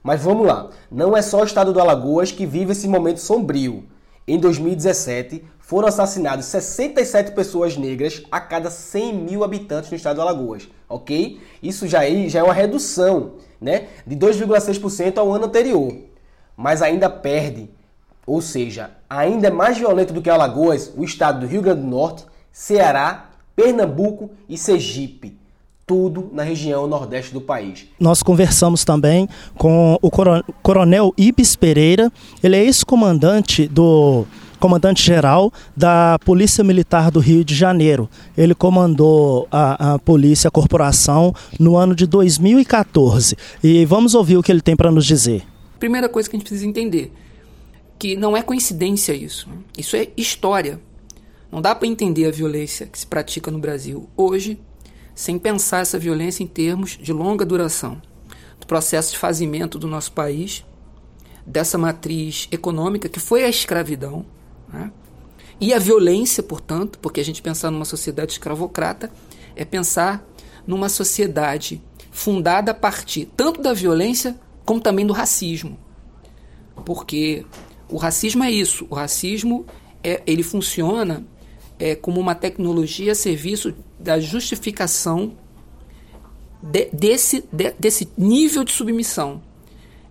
Mas 0.02 0.22
vamos 0.22 0.46
lá, 0.46 0.70
não 0.88 1.16
é 1.16 1.22
só 1.22 1.40
o 1.40 1.44
estado 1.44 1.72
do 1.72 1.80
Alagoas 1.80 2.30
que 2.30 2.46
vive 2.46 2.72
esse 2.72 2.86
momento 2.86 3.18
sombrio. 3.18 3.84
Em 4.28 4.38
2017, 4.38 5.44
foram 5.60 5.86
assassinadas 5.86 6.46
67 6.46 7.30
pessoas 7.30 7.76
negras 7.76 8.24
a 8.30 8.40
cada 8.40 8.70
100 8.70 9.14
mil 9.14 9.44
habitantes 9.44 9.88
no 9.90 9.96
estado 9.96 10.16
do 10.16 10.22
Alagoas, 10.22 10.68
ok? 10.88 11.40
Isso 11.62 11.86
já 11.86 12.04
é, 12.04 12.28
já 12.28 12.40
é 12.40 12.42
uma 12.42 12.52
redução 12.52 13.34
né, 13.60 13.86
de 14.04 14.16
2,6% 14.16 15.18
ao 15.18 15.32
ano 15.32 15.46
anterior, 15.46 15.96
mas 16.56 16.82
ainda 16.82 17.08
perde, 17.08 17.70
ou 18.26 18.40
seja, 18.40 18.90
ainda 19.08 19.46
é 19.46 19.50
mais 19.50 19.78
violento 19.78 20.12
do 20.12 20.20
que 20.20 20.28
Alagoas, 20.28 20.92
o 20.96 21.04
estado 21.04 21.40
do 21.40 21.46
Rio 21.46 21.62
Grande 21.62 21.82
do 21.82 21.86
Norte, 21.86 22.24
Ceará, 22.50 23.30
Pernambuco 23.54 24.30
e 24.48 24.58
Sergipe 24.58 25.38
tudo 25.86 26.28
na 26.32 26.42
região 26.42 26.88
nordeste 26.88 27.32
do 27.32 27.40
país. 27.40 27.86
Nós 28.00 28.20
conversamos 28.20 28.84
também 28.84 29.28
com 29.56 29.96
o 30.02 30.10
coronel 30.62 31.14
Ibis 31.16 31.54
Pereira, 31.54 32.12
ele 32.42 32.56
é 32.56 32.64
ex-comandante 32.64 33.68
do 33.68 34.26
comandante-geral 34.58 35.52
da 35.76 36.18
Polícia 36.24 36.64
Militar 36.64 37.10
do 37.10 37.20
Rio 37.20 37.44
de 37.44 37.54
Janeiro. 37.54 38.08
Ele 38.36 38.54
comandou 38.54 39.46
a, 39.50 39.94
a, 39.94 39.98
polícia, 39.98 40.48
a 40.48 40.50
corporação, 40.50 41.32
no 41.60 41.76
ano 41.76 41.94
de 41.94 42.06
2014. 42.06 43.36
E 43.62 43.84
vamos 43.84 44.14
ouvir 44.14 44.38
o 44.38 44.42
que 44.42 44.50
ele 44.50 44.62
tem 44.62 44.74
para 44.74 44.90
nos 44.90 45.06
dizer. 45.06 45.44
Primeira 45.78 46.08
coisa 46.08 46.28
que 46.28 46.34
a 46.34 46.38
gente 46.38 46.48
precisa 46.48 46.66
entender, 46.66 47.12
que 47.98 48.16
não 48.16 48.36
é 48.36 48.42
coincidência 48.42 49.12
isso. 49.12 49.48
Isso 49.76 49.94
é 49.94 50.08
história. 50.16 50.80
Não 51.52 51.60
dá 51.60 51.74
para 51.74 51.86
entender 51.86 52.24
a 52.24 52.30
violência 52.30 52.86
que 52.86 52.98
se 52.98 53.06
pratica 53.06 53.50
no 53.50 53.58
Brasil 53.58 54.08
hoje 54.16 54.58
sem 55.16 55.38
pensar 55.38 55.80
essa 55.80 55.98
violência 55.98 56.44
em 56.44 56.46
termos 56.46 56.90
de 56.90 57.10
longa 57.10 57.44
duração, 57.46 58.00
do 58.60 58.66
processo 58.66 59.12
de 59.12 59.18
fazimento 59.18 59.78
do 59.78 59.88
nosso 59.88 60.12
país, 60.12 60.62
dessa 61.44 61.78
matriz 61.78 62.46
econômica 62.52 63.08
que 63.08 63.18
foi 63.18 63.42
a 63.42 63.48
escravidão, 63.48 64.26
né? 64.70 64.92
e 65.58 65.72
a 65.72 65.78
violência, 65.78 66.42
portanto, 66.42 66.98
porque 66.98 67.18
a 67.18 67.24
gente 67.24 67.40
pensar 67.40 67.70
numa 67.70 67.86
sociedade 67.86 68.32
escravocrata 68.32 69.10
é 69.56 69.64
pensar 69.64 70.22
numa 70.66 70.90
sociedade 70.90 71.82
fundada 72.10 72.72
a 72.72 72.74
partir 72.74 73.24
tanto 73.34 73.62
da 73.62 73.72
violência 73.72 74.38
como 74.66 74.80
também 74.80 75.06
do 75.06 75.14
racismo. 75.14 75.78
Porque 76.84 77.46
o 77.88 77.96
racismo 77.96 78.44
é 78.44 78.50
isso, 78.50 78.86
o 78.90 78.94
racismo 78.94 79.64
é, 80.04 80.22
ele 80.26 80.42
funciona 80.42 81.24
é, 81.78 81.94
como 81.94 82.20
uma 82.20 82.34
tecnologia 82.34 83.12
a 83.12 83.14
serviço 83.14 83.74
da 83.98 84.18
justificação 84.18 85.36
de, 86.62 86.88
desse, 86.92 87.44
de, 87.52 87.72
desse 87.78 88.08
nível 88.16 88.64
de 88.64 88.72
submissão. 88.72 89.42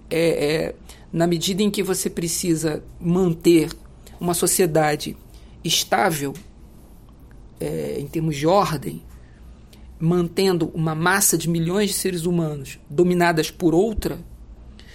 É, 0.10 0.20
é, 0.20 0.76
na 1.12 1.26
medida 1.26 1.64
em 1.64 1.72
que 1.72 1.82
você 1.82 2.10
precisa 2.10 2.84
manter 3.00 3.72
uma 4.20 4.34
sociedade 4.34 5.18
estável 5.64 6.34
é, 7.60 7.98
em 8.00 8.08
termos 8.08 8.36
de 8.36 8.46
ordem, 8.46 9.02
mantendo 10.00 10.72
uma 10.74 10.94
massa 10.94 11.38
de 11.38 11.50
milhões 11.50 11.90
de 11.90 11.96
seres 11.96 12.26
humanos 12.26 12.80
dominadas 12.90 13.50
por 13.50 13.74
outra, 13.74 14.20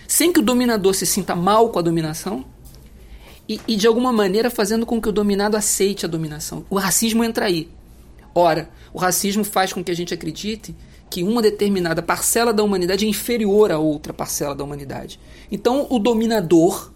sem 0.07 0.33
que 0.33 0.41
o 0.41 0.43
dominador 0.43 0.95
se 0.95 1.07
sinta 1.07 1.35
mal 1.35 1.71
com 1.71 1.79
a 1.79 1.83
dominação, 1.83 2.45
e, 3.51 3.61
e, 3.67 3.75
de 3.75 3.89
alguma 3.89 4.13
maneira 4.13 4.49
fazendo 4.49 4.87
com 4.87 5.03
que 5.03 5.09
o 5.09 5.13
dominado 5.13 5.57
aceite 5.57 6.07
a 6.07 6.09
dominação. 6.09 6.65
O 6.71 6.79
racismo 6.79 7.25
entra 7.25 7.47
aí. 7.47 7.69
Ora, 8.33 8.71
o 8.93 8.99
racismo 8.99 9.43
faz 9.43 9.73
com 9.73 9.83
que 9.83 9.91
a 9.91 9.97
gente 9.97 10.15
acredite 10.15 10.73
que 11.11 11.25
uma 11.25 11.43
determinada 11.43 12.01
parcela 12.01 12.53
da 12.53 12.63
humanidade 12.63 13.05
é 13.05 13.09
inferior 13.09 13.73
a 13.73 13.79
outra 13.81 14.13
parcela 14.13 14.55
da 14.55 14.63
humanidade. 14.63 15.19
Então, 15.51 15.89
o 15.91 15.99
dominador, 15.99 16.93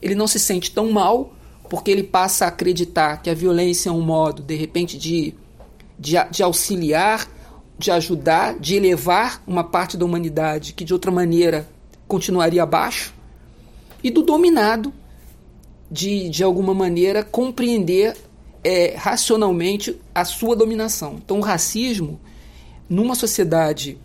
ele 0.00 0.14
não 0.14 0.28
se 0.28 0.38
sente 0.38 0.70
tão 0.70 0.92
mal 0.92 1.32
porque 1.68 1.90
ele 1.90 2.04
passa 2.04 2.44
a 2.44 2.48
acreditar 2.48 3.20
que 3.20 3.28
a 3.28 3.34
violência 3.34 3.88
é 3.88 3.92
um 3.92 4.00
modo, 4.00 4.40
de 4.40 4.54
repente, 4.54 4.96
de, 4.96 5.34
de, 5.98 6.14
de 6.30 6.42
auxiliar, 6.44 7.28
de 7.76 7.90
ajudar, 7.90 8.56
de 8.60 8.76
elevar 8.76 9.42
uma 9.44 9.64
parte 9.64 9.96
da 9.96 10.04
humanidade 10.04 10.74
que 10.74 10.84
de 10.84 10.92
outra 10.92 11.10
maneira 11.10 11.68
continuaria 12.06 12.62
abaixo. 12.62 13.12
E 14.00 14.12
do 14.12 14.22
dominado, 14.22 14.92
de, 15.90 16.28
de 16.28 16.44
alguma 16.44 16.74
maneira, 16.74 17.22
compreender 17.22 18.16
é, 18.62 18.94
racionalmente 18.96 19.98
a 20.14 20.24
sua 20.24 20.54
dominação. 20.54 21.20
Então, 21.24 21.38
o 21.38 21.42
racismo, 21.42 22.20
numa 22.88 23.14
sociedade 23.14 23.98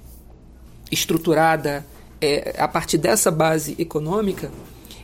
estruturada 0.92 1.86
é, 2.22 2.56
a 2.58 2.68
partir 2.68 2.98
dessa 2.98 3.32
base 3.32 3.76
econômica, 3.78 4.52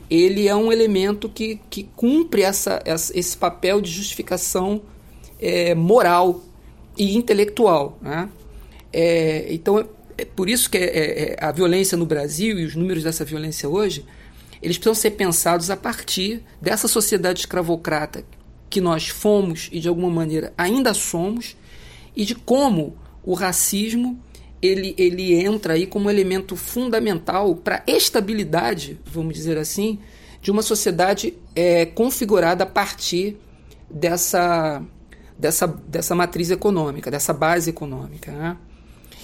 ele 0.09 0.47
é 0.47 0.55
um 0.55 0.71
elemento 0.71 1.29
que, 1.29 1.59
que 1.69 1.83
cumpre 1.95 2.41
essa, 2.41 2.81
essa 2.83 3.17
esse 3.17 3.37
papel 3.37 3.79
de 3.79 3.91
justificação 3.91 4.81
é, 5.39 5.75
moral 5.75 6.41
e 6.97 7.15
intelectual. 7.15 7.97
Né? 8.01 8.29
É, 8.91 9.53
então, 9.53 9.85
é 10.17 10.25
por 10.25 10.49
isso 10.49 10.69
que 10.69 10.77
é, 10.77 10.83
é, 10.83 11.21
é, 11.21 11.37
a 11.39 11.51
violência 11.51 11.97
no 11.97 12.05
Brasil 12.05 12.59
e 12.59 12.65
os 12.65 12.75
números 12.75 13.03
dessa 13.03 13.23
violência 13.23 13.69
hoje 13.69 14.05
eles 14.61 14.77
precisam 14.77 14.95
ser 14.95 15.11
pensados 15.11 15.69
a 15.69 15.77
partir 15.77 16.43
dessa 16.61 16.87
sociedade 16.87 17.41
escravocrata 17.41 18.23
que 18.69 18.81
nós 18.81 19.07
fomos 19.07 19.69
e 19.71 19.79
de 19.79 19.87
alguma 19.87 20.09
maneira 20.09 20.53
ainda 20.57 20.93
somos 20.93 21.55
e 22.15 22.25
de 22.25 22.35
como 22.35 22.97
o 23.23 23.33
racismo 23.33 24.19
ele, 24.61 24.93
ele 24.97 25.33
entra 25.33 25.73
aí 25.73 25.87
como 25.87 26.09
elemento 26.09 26.55
fundamental 26.55 27.55
para 27.55 27.77
a 27.77 27.91
estabilidade, 27.91 28.99
vamos 29.05 29.33
dizer 29.33 29.57
assim, 29.57 29.99
de 30.41 30.51
uma 30.51 30.61
sociedade 30.61 31.33
é, 31.55 31.85
configurada 31.85 32.63
a 32.63 32.67
partir 32.67 33.37
dessa, 33.89 34.83
dessa, 35.37 35.67
dessa 35.67 36.13
matriz 36.13 36.51
econômica, 36.51 37.09
dessa 37.09 37.33
base 37.33 37.69
econômica. 37.69 38.31
Né? 38.31 38.57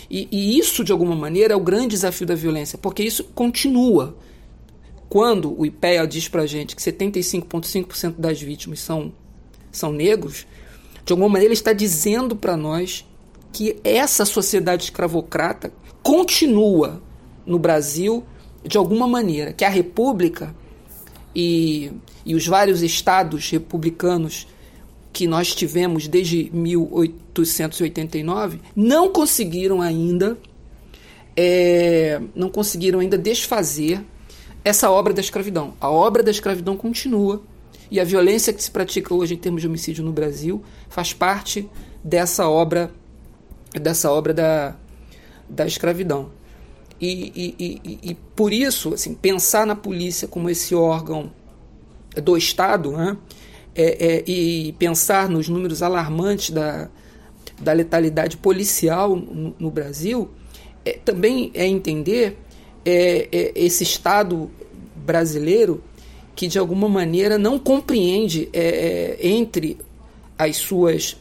E, 0.10 0.28
e 0.32 0.58
isso, 0.58 0.84
de 0.84 0.92
alguma 0.92 1.16
maneira, 1.16 1.54
é 1.54 1.58
o 1.58 1.62
grande 1.62 1.90
desafio 1.90 2.26
da 2.26 2.36
violência, 2.36 2.78
porque 2.78 3.04
isso 3.04 3.24
continua 3.24 4.16
quando 5.10 5.60
o 5.60 5.66
IPEA 5.66 6.08
diz 6.08 6.28
para 6.28 6.44
a 6.44 6.48
gente 6.48 6.76
que 6.76 6.82
75,5% 6.82 8.16
das 8.18 8.42
vítimas 8.42 8.80
são, 8.80 9.14
são 9.72 9.92
negros, 9.92 10.46
de 11.06 11.14
alguma 11.14 11.30
maneira 11.30 11.48
ele 11.48 11.54
está 11.54 11.74
dizendo 11.74 12.36
para 12.36 12.58
nós 12.58 13.06
que 13.54 13.80
essa 13.84 14.26
sociedade 14.26 14.86
escravocrata 14.86 15.72
continua 16.04 17.02
no 17.46 17.60
Brasil 17.60 18.24
de 18.64 18.78
alguma 18.78 19.08
maneira, 19.08 19.54
que 19.54 19.64
a 19.64 19.70
República 19.70 20.54
e, 21.36 21.92
e 22.26 22.34
os 22.34 22.48
vários 22.48 22.82
estados 22.82 23.48
republicanos 23.50 24.48
que 25.14 25.28
nós 25.28 25.54
tivemos 25.56 26.08
desde 26.08 26.50
1889 26.52 28.60
não 28.76 29.10
conseguiram 29.10 29.82
ainda 29.82 30.38
é, 31.38 32.22
não 32.34 32.50
conseguiram 32.50 33.00
ainda 33.00 33.18
desfazer 33.18 34.02
essa 34.66 34.90
obra 34.90 35.14
da 35.14 35.22
escravidão. 35.22 35.76
A 35.80 35.92
obra 35.92 36.24
da 36.24 36.32
escravidão 36.32 36.76
continua 36.76 37.44
e 37.92 38.00
a 38.00 38.04
violência 38.04 38.52
que 38.52 38.62
se 38.62 38.72
pratica 38.72 39.14
hoje 39.14 39.36
em 39.36 39.38
termos 39.38 39.62
de 39.62 39.68
homicídio 39.68 40.04
no 40.04 40.12
Brasil 40.12 40.64
faz 40.90 41.14
parte 41.14 41.70
dessa 42.04 42.50
obra 42.50 42.92
dessa 43.80 44.12
obra 44.12 44.34
da, 44.34 44.76
da 45.48 45.68
escravidão. 45.68 46.32
E, 47.00 47.32
e, 47.36 47.56
e, 47.60 48.00
e, 48.12 48.16
por 48.36 48.54
isso, 48.54 48.94
assim, 48.94 49.14
pensar 49.14 49.68
na 49.68 49.76
polícia 49.76 50.30
como 50.30 50.50
esse 50.50 50.74
órgão 50.74 51.30
do 52.24 52.38
Estado 52.38 52.94
né, 52.94 53.18
é, 53.76 54.08
é, 54.08 54.24
e 54.26 54.72
pensar 54.80 55.28
nos 55.30 55.50
números 55.50 55.84
alarmantes 55.84 56.52
da, 56.52 56.88
da 57.60 57.74
letalidade 57.74 58.38
policial 58.38 59.14
no, 59.14 59.54
no 59.60 59.70
Brasil 59.70 60.32
é, 60.86 60.94
também 60.94 61.52
é 61.54 61.68
entender 61.68 62.38
é, 62.86 63.28
é, 63.32 63.52
esse 63.56 63.84
Estado 63.84 64.50
brasileiro 64.96 65.84
que 66.36 66.48
de 66.48 66.60
alguma 66.60 66.90
maneira 66.90 67.38
não 67.38 67.58
compreende 67.58 68.50
é, 68.52 69.18
é, 69.22 69.28
entre 69.28 69.78
as 70.38 70.58
suas 70.58 71.18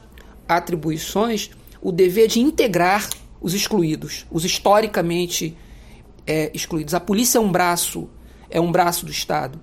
atribuições 0.48 1.50
o 1.80 1.92
dever 1.92 2.28
de 2.28 2.40
integrar 2.40 3.08
os 3.40 3.54
excluídos, 3.54 4.26
os 4.30 4.44
historicamente 4.44 5.56
é, 6.26 6.50
excluídos. 6.54 6.94
A 6.94 7.00
polícia 7.00 7.38
é 7.38 7.40
um 7.40 7.52
braço, 7.52 8.08
é 8.50 8.60
um 8.60 8.72
braço 8.72 9.04
do 9.04 9.12
Estado. 9.12 9.60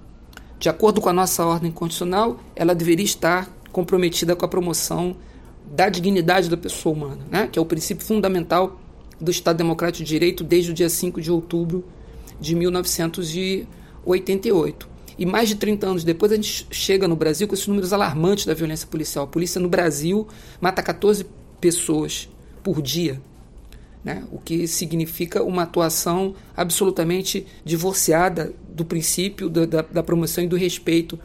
De 0.60 0.70
acordo 0.70 1.02
com 1.02 1.10
a 1.10 1.14
nossa 1.14 1.44
ordem 1.44 1.72
constitucional, 1.72 2.40
ela 2.56 2.76
deveria 2.76 3.04
estar 3.04 3.50
comprometida 3.72 4.36
com 4.36 4.46
a 4.46 4.48
promoção 4.48 5.16
da 5.66 5.90
dignidade 5.90 6.50
da 6.50 6.58
pessoa 6.58 6.96
humana, 6.96 7.26
né? 7.30 7.50
que 7.52 7.58
é 7.58 7.62
o 7.62 7.66
princípio 7.66 8.06
fundamental 8.06 8.80
do 9.22 9.32
Estado 9.32 9.58
Democrático 9.58 10.04
de 10.04 10.10
Direito 10.10 10.44
desde 10.44 10.72
o 10.72 10.74
dia 10.74 10.90
5 10.90 11.22
de 11.22 11.32
outubro 11.32 11.86
de 12.40 12.56
1988. 12.56 14.90
E 15.18 15.26
mais 15.26 15.50
de 15.50 15.56
30 15.56 15.88
anos 15.88 16.04
depois, 16.04 16.32
a 16.32 16.36
gente 16.36 16.68
chega 16.72 17.08
no 17.08 17.16
Brasil 17.16 17.48
com 17.48 17.54
esses 17.54 17.68
números 17.68 17.94
alarmantes 17.94 18.46
da 18.46 18.54
violência 18.54 18.88
policial. 18.88 19.24
A 19.26 19.28
polícia 19.28 19.62
no 19.62 19.70
Brasil 19.70 20.28
mata 20.60 20.82
14 20.82 21.26
pessoas 21.60 22.28
por 22.64 22.82
dia, 22.82 23.22
né? 24.04 24.24
o 24.32 24.40
que 24.40 24.68
significa 24.68 25.44
uma 25.44 25.62
atuação 25.64 26.34
absolutamente 26.58 27.46
divorciada 27.64 28.52
do 28.68 28.84
princípio 28.84 29.48
da, 29.48 29.66
da, 29.66 29.84
da 29.84 30.02
promoção 30.02 30.44
e 30.44 30.48
do 30.48 30.56
respeito 30.56 31.20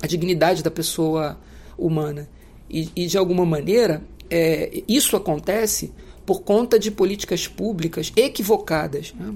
à 0.00 0.06
dignidade 0.06 0.62
da 0.62 0.70
pessoa 0.70 1.38
humana. 1.76 2.26
E, 2.70 2.88
e 2.96 3.06
de 3.06 3.18
alguma 3.18 3.44
maneira, 3.44 4.02
é, 4.30 4.82
isso 4.88 5.16
acontece 5.16 5.92
por 6.26 6.42
conta 6.42 6.78
de 6.78 6.90
políticas 6.90 7.46
públicas 7.46 8.12
equivocadas. 8.16 9.14
Né? 9.14 9.34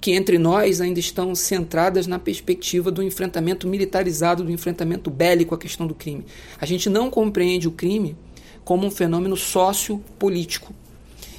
que 0.00 0.10
entre 0.10 0.36
nós 0.36 0.80
ainda 0.80 0.98
estão 0.98 1.32
centradas 1.32 2.08
na 2.08 2.18
perspectiva 2.18 2.90
do 2.90 3.04
enfrentamento 3.04 3.68
militarizado, 3.68 4.42
do 4.42 4.50
enfrentamento 4.50 5.08
bélico 5.08 5.54
à 5.54 5.58
questão 5.58 5.86
do 5.86 5.94
crime. 5.94 6.24
A 6.60 6.66
gente 6.66 6.90
não 6.90 7.08
compreende 7.08 7.68
o 7.68 7.70
crime 7.70 8.16
como 8.64 8.84
um 8.84 8.90
fenômeno 8.90 9.36
sociopolítico. 9.36 10.74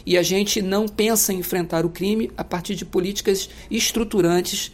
E 0.06 0.18
a 0.18 0.24
gente 0.24 0.62
não 0.62 0.88
pensa 0.88 1.34
em 1.34 1.40
enfrentar 1.40 1.86
o 1.86 1.90
crime 1.90 2.32
a 2.38 2.44
partir 2.44 2.76
de 2.76 2.86
políticas 2.86 3.50
estruturantes 3.70 4.72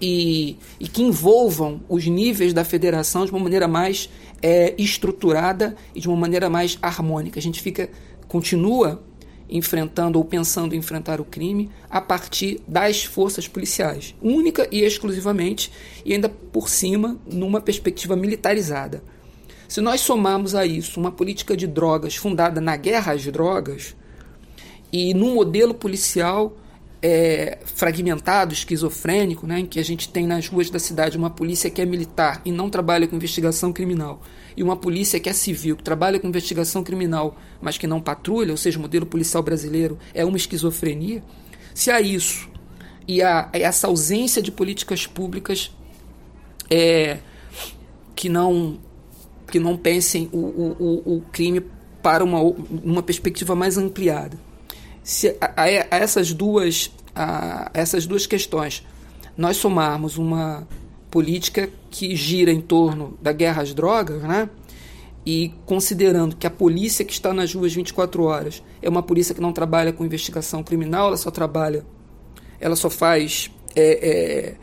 e, 0.00 0.56
e 0.78 0.88
que 0.88 1.02
envolvam 1.02 1.82
os 1.86 2.06
níveis 2.06 2.54
da 2.54 2.64
federação 2.64 3.26
de 3.26 3.30
uma 3.30 3.40
maneira 3.40 3.68
mais 3.68 4.08
é, 4.42 4.74
estruturada 4.78 5.76
e 5.94 6.00
de 6.00 6.08
uma 6.08 6.16
maneira 6.16 6.48
mais 6.48 6.78
harmônica. 6.80 7.38
A 7.38 7.42
gente 7.42 7.60
fica 7.60 7.90
continua 8.30 9.02
enfrentando 9.48 10.16
ou 10.16 10.24
pensando 10.24 10.72
em 10.72 10.78
enfrentar 10.78 11.20
o 11.20 11.24
crime 11.24 11.68
a 11.90 12.00
partir 12.00 12.60
das 12.68 13.04
forças 13.04 13.48
policiais, 13.48 14.14
única 14.22 14.68
e 14.70 14.82
exclusivamente, 14.82 15.72
e 16.04 16.12
ainda 16.12 16.28
por 16.28 16.68
cima, 16.68 17.18
numa 17.26 17.60
perspectiva 17.60 18.14
militarizada. 18.14 19.02
Se 19.66 19.80
nós 19.80 20.00
somarmos 20.00 20.54
a 20.54 20.64
isso 20.64 21.00
uma 21.00 21.10
política 21.10 21.56
de 21.56 21.66
drogas 21.66 22.14
fundada 22.14 22.60
na 22.60 22.76
guerra 22.76 23.14
às 23.14 23.24
drogas 23.24 23.96
e 24.92 25.12
num 25.12 25.34
modelo 25.34 25.74
policial 25.74 26.56
é, 27.02 27.58
fragmentado, 27.64 28.52
esquizofrênico, 28.52 29.46
né, 29.46 29.60
em 29.60 29.66
que 29.66 29.80
a 29.80 29.84
gente 29.84 30.08
tem 30.08 30.26
nas 30.26 30.48
ruas 30.48 30.68
da 30.68 30.78
cidade 30.78 31.16
uma 31.16 31.30
polícia 31.30 31.70
que 31.70 31.80
é 31.80 31.86
militar 31.86 32.42
e 32.44 32.52
não 32.52 32.68
trabalha 32.68 33.08
com 33.08 33.16
investigação 33.16 33.72
criminal, 33.72 34.20
e 34.56 34.62
uma 34.62 34.76
polícia 34.76 35.18
que 35.18 35.28
é 35.28 35.32
civil, 35.32 35.76
que 35.76 35.82
trabalha 35.82 36.18
com 36.18 36.28
investigação 36.28 36.82
criminal, 36.84 37.36
mas 37.60 37.78
que 37.78 37.86
não 37.86 38.00
patrulha, 38.00 38.50
ou 38.50 38.56
seja, 38.56 38.78
o 38.78 38.82
modelo 38.82 39.06
policial 39.06 39.42
brasileiro 39.42 39.98
é 40.12 40.24
uma 40.24 40.36
esquizofrenia, 40.36 41.22
se 41.74 41.90
há 41.90 42.00
isso 42.00 42.48
e 43.08 43.22
há 43.22 43.48
essa 43.52 43.86
ausência 43.86 44.42
de 44.42 44.52
políticas 44.52 45.06
públicas 45.06 45.74
é, 46.68 47.18
que 48.14 48.28
não 48.28 48.78
que 49.50 49.58
não 49.58 49.76
pensem 49.76 50.28
o, 50.30 50.38
o, 50.38 51.16
o 51.16 51.20
crime 51.32 51.60
para 52.00 52.22
uma, 52.22 52.40
uma 52.40 53.02
perspectiva 53.02 53.56
mais 53.56 53.76
ampliada. 53.76 54.38
Se 55.02 55.36
a, 55.40 55.62
a 55.62 55.68
essas 55.96 56.32
duas 56.32 56.90
a 57.14 57.70
essas 57.74 58.06
duas 58.06 58.26
questões 58.26 58.84
nós 59.36 59.56
somarmos 59.56 60.18
uma 60.18 60.66
política 61.10 61.68
que 61.90 62.14
gira 62.14 62.52
em 62.52 62.60
torno 62.60 63.18
da 63.20 63.32
guerra 63.32 63.62
às 63.62 63.74
drogas, 63.74 64.22
né? 64.22 64.48
E 65.24 65.52
considerando 65.66 66.36
que 66.36 66.46
a 66.46 66.50
polícia 66.50 67.04
que 67.04 67.12
está 67.12 67.32
nas 67.32 67.54
ruas 67.54 67.74
24 67.74 68.22
horas 68.22 68.62
é 68.80 68.88
uma 68.88 69.02
polícia 69.02 69.34
que 69.34 69.40
não 69.40 69.52
trabalha 69.52 69.92
com 69.92 70.04
investigação 70.04 70.62
criminal, 70.62 71.08
ela 71.08 71.16
só 71.16 71.30
trabalha, 71.30 71.84
ela 72.58 72.76
só 72.76 72.88
faz 72.88 73.50
é, 73.76 74.08
é, 74.08 74.54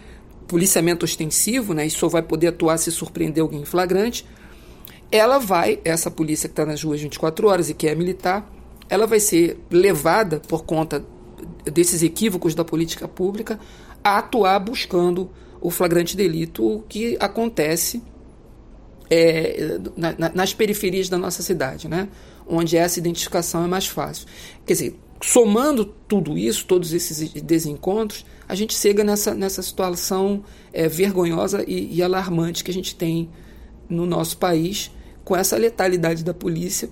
policiamento 0.47 1.05
ostensivo, 1.05 1.73
né? 1.73 1.85
E 1.85 1.89
só 1.89 2.07
vai 2.07 2.21
poder 2.21 2.47
atuar 2.47 2.77
se 2.77 2.91
surpreender 2.91 3.41
alguém 3.41 3.61
em 3.61 3.65
flagrante. 3.65 4.25
Ela 5.11 5.37
vai, 5.37 5.79
essa 5.85 6.09
polícia 6.09 6.49
que 6.49 6.53
está 6.53 6.65
nas 6.65 6.83
ruas 6.83 7.01
24 7.01 7.47
horas 7.47 7.69
e 7.69 7.73
que 7.73 7.87
é 7.87 7.95
militar, 7.95 8.49
ela 8.89 9.05
vai 9.05 9.19
ser 9.19 9.59
levada 9.69 10.39
por 10.47 10.63
conta 10.63 11.03
desses 11.65 12.01
equívocos 12.01 12.55
da 12.55 12.63
política 12.63 13.07
pública 13.07 13.59
a 14.03 14.19
atuar 14.19 14.59
buscando 14.59 15.29
o 15.59 15.69
flagrante 15.69 16.15
delito 16.15 16.83
que 16.87 17.17
acontece 17.19 18.01
é, 19.09 19.79
na, 19.95 20.31
nas 20.33 20.53
periferias 20.53 21.09
da 21.09 21.17
nossa 21.17 21.41
cidade, 21.41 21.87
né? 21.87 22.07
onde 22.45 22.77
essa 22.77 22.99
identificação 22.99 23.63
é 23.63 23.67
mais 23.67 23.87
fácil. 23.87 24.27
Quer 24.65 24.73
dizer, 24.73 24.99
somando 25.21 25.85
tudo 25.85 26.37
isso, 26.37 26.65
todos 26.65 26.93
esses 26.93 27.33
desencontros, 27.41 28.25
a 28.47 28.55
gente 28.55 28.73
chega 28.73 29.03
nessa, 29.03 29.33
nessa 29.33 29.61
situação 29.61 30.43
é, 30.71 30.87
vergonhosa 30.87 31.63
e, 31.67 31.95
e 31.95 32.01
alarmante 32.01 32.63
que 32.63 32.71
a 32.71 32.73
gente 32.73 32.95
tem 32.95 33.29
no 33.89 34.05
nosso 34.05 34.37
país, 34.37 34.91
com 35.23 35.35
essa 35.35 35.57
letalidade 35.57 36.23
da 36.23 36.33
polícia 36.33 36.89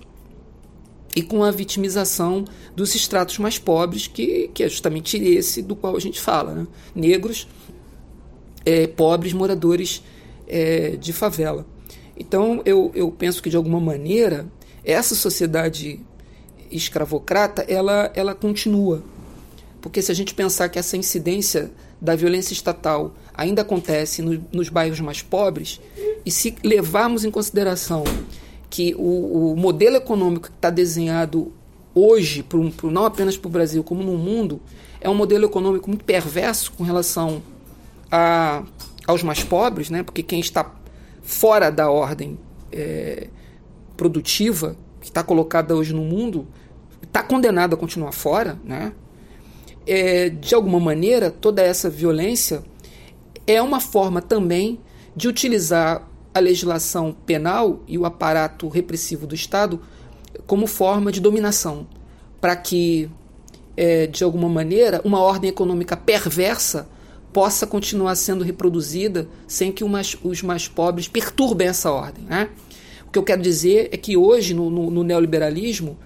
e 1.16 1.22
com 1.22 1.42
a 1.42 1.50
vitimização 1.50 2.44
dos 2.76 2.94
estratos 2.94 3.38
mais 3.38 3.58
pobres, 3.58 4.06
que, 4.06 4.50
que 4.52 4.62
é 4.62 4.68
justamente 4.68 5.16
esse 5.16 5.62
do 5.62 5.74
qual 5.74 5.96
a 5.96 6.00
gente 6.00 6.20
fala. 6.20 6.54
Né? 6.54 6.66
Negros, 6.94 7.48
é, 8.66 8.86
pobres 8.86 9.32
moradores 9.32 10.04
é, 10.46 10.90
de 10.90 11.14
favela. 11.14 11.66
Então, 12.18 12.60
eu, 12.66 12.92
eu 12.94 13.10
penso 13.10 13.42
que, 13.42 13.48
de 13.48 13.56
alguma 13.56 13.80
maneira, 13.80 14.46
essa 14.84 15.14
sociedade 15.14 16.00
escravocrata, 16.70 17.62
ela, 17.62 18.12
ela 18.14 18.34
continua. 18.34 19.02
Porque 19.80 20.02
se 20.02 20.12
a 20.12 20.14
gente 20.14 20.34
pensar 20.34 20.68
que 20.68 20.78
essa 20.78 20.98
incidência 20.98 21.72
da 21.98 22.14
violência 22.14 22.52
estatal 22.52 23.14
ainda 23.32 23.62
acontece 23.62 24.20
no, 24.20 24.44
nos 24.52 24.68
bairros 24.68 25.00
mais 25.00 25.22
pobres, 25.22 25.80
e 26.26 26.30
se 26.30 26.54
levarmos 26.62 27.24
em 27.24 27.30
consideração 27.30 28.04
que 28.68 28.94
o, 28.96 29.52
o 29.52 29.56
modelo 29.56 29.96
econômico 29.96 30.48
que 30.48 30.54
está 30.54 30.70
desenhado 30.70 31.52
hoje, 31.94 32.42
pro, 32.42 32.70
não 32.90 33.04
apenas 33.04 33.36
para 33.36 33.48
o 33.48 33.50
Brasil, 33.50 33.82
como 33.82 34.02
no 34.02 34.16
mundo, 34.18 34.60
é 35.00 35.08
um 35.08 35.14
modelo 35.14 35.46
econômico 35.46 35.88
muito 35.88 36.04
perverso 36.04 36.72
com 36.72 36.84
relação 36.84 37.42
a, 38.10 38.64
aos 39.06 39.22
mais 39.22 39.42
pobres, 39.42 39.88
né? 39.88 40.02
porque 40.02 40.22
quem 40.22 40.40
está 40.40 40.74
fora 41.22 41.70
da 41.70 41.90
ordem 41.90 42.38
é, 42.70 43.28
produtiva 43.96 44.76
que 45.00 45.06
está 45.06 45.22
colocada 45.22 45.74
hoje 45.74 45.94
no 45.94 46.02
mundo 46.02 46.46
está 47.02 47.22
condenado 47.22 47.74
a 47.74 47.76
continuar 47.76 48.12
fora. 48.12 48.58
Né? 48.64 48.92
É, 49.86 50.28
de 50.28 50.54
alguma 50.54 50.80
maneira, 50.80 51.30
toda 51.30 51.62
essa 51.62 51.88
violência 51.88 52.62
é 53.46 53.62
uma 53.62 53.80
forma 53.80 54.20
também 54.20 54.80
de 55.14 55.28
utilizar 55.28 56.06
a 56.36 56.40
legislação 56.40 57.16
penal 57.24 57.82
e 57.88 57.96
o 57.96 58.04
aparato 58.04 58.68
repressivo 58.68 59.26
do 59.26 59.34
Estado 59.34 59.80
como 60.46 60.66
forma 60.66 61.10
de 61.10 61.20
dominação, 61.20 61.86
para 62.40 62.54
que, 62.54 63.10
é, 63.76 64.06
de 64.06 64.22
alguma 64.22 64.48
maneira, 64.48 65.00
uma 65.02 65.18
ordem 65.20 65.48
econômica 65.48 65.96
perversa 65.96 66.88
possa 67.32 67.66
continuar 67.66 68.14
sendo 68.16 68.44
reproduzida 68.44 69.28
sem 69.46 69.72
que 69.72 69.84
mais, 69.84 70.16
os 70.22 70.42
mais 70.42 70.68
pobres 70.68 71.08
perturbem 71.08 71.68
essa 71.68 71.90
ordem. 71.90 72.24
Né? 72.24 72.50
O 73.06 73.10
que 73.10 73.18
eu 73.18 73.22
quero 73.22 73.40
dizer 73.40 73.88
é 73.92 73.96
que 73.96 74.16
hoje, 74.16 74.52
no, 74.52 74.70
no, 74.70 74.90
no 74.90 75.02
neoliberalismo, 75.02 75.98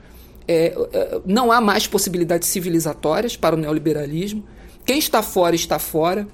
é, 0.47 0.75
é, 0.93 1.21
não 1.27 1.51
há 1.51 1.61
mais 1.61 1.87
possibilidades 1.87 2.49
civilizatórias 2.49 3.37
para 3.37 3.55
o 3.57 3.59
neoliberalismo. 3.59 4.45
Quem 4.85 4.99
está 4.99 5.23
fora, 5.23 5.55
está 5.55 5.79
fora. 5.79 6.27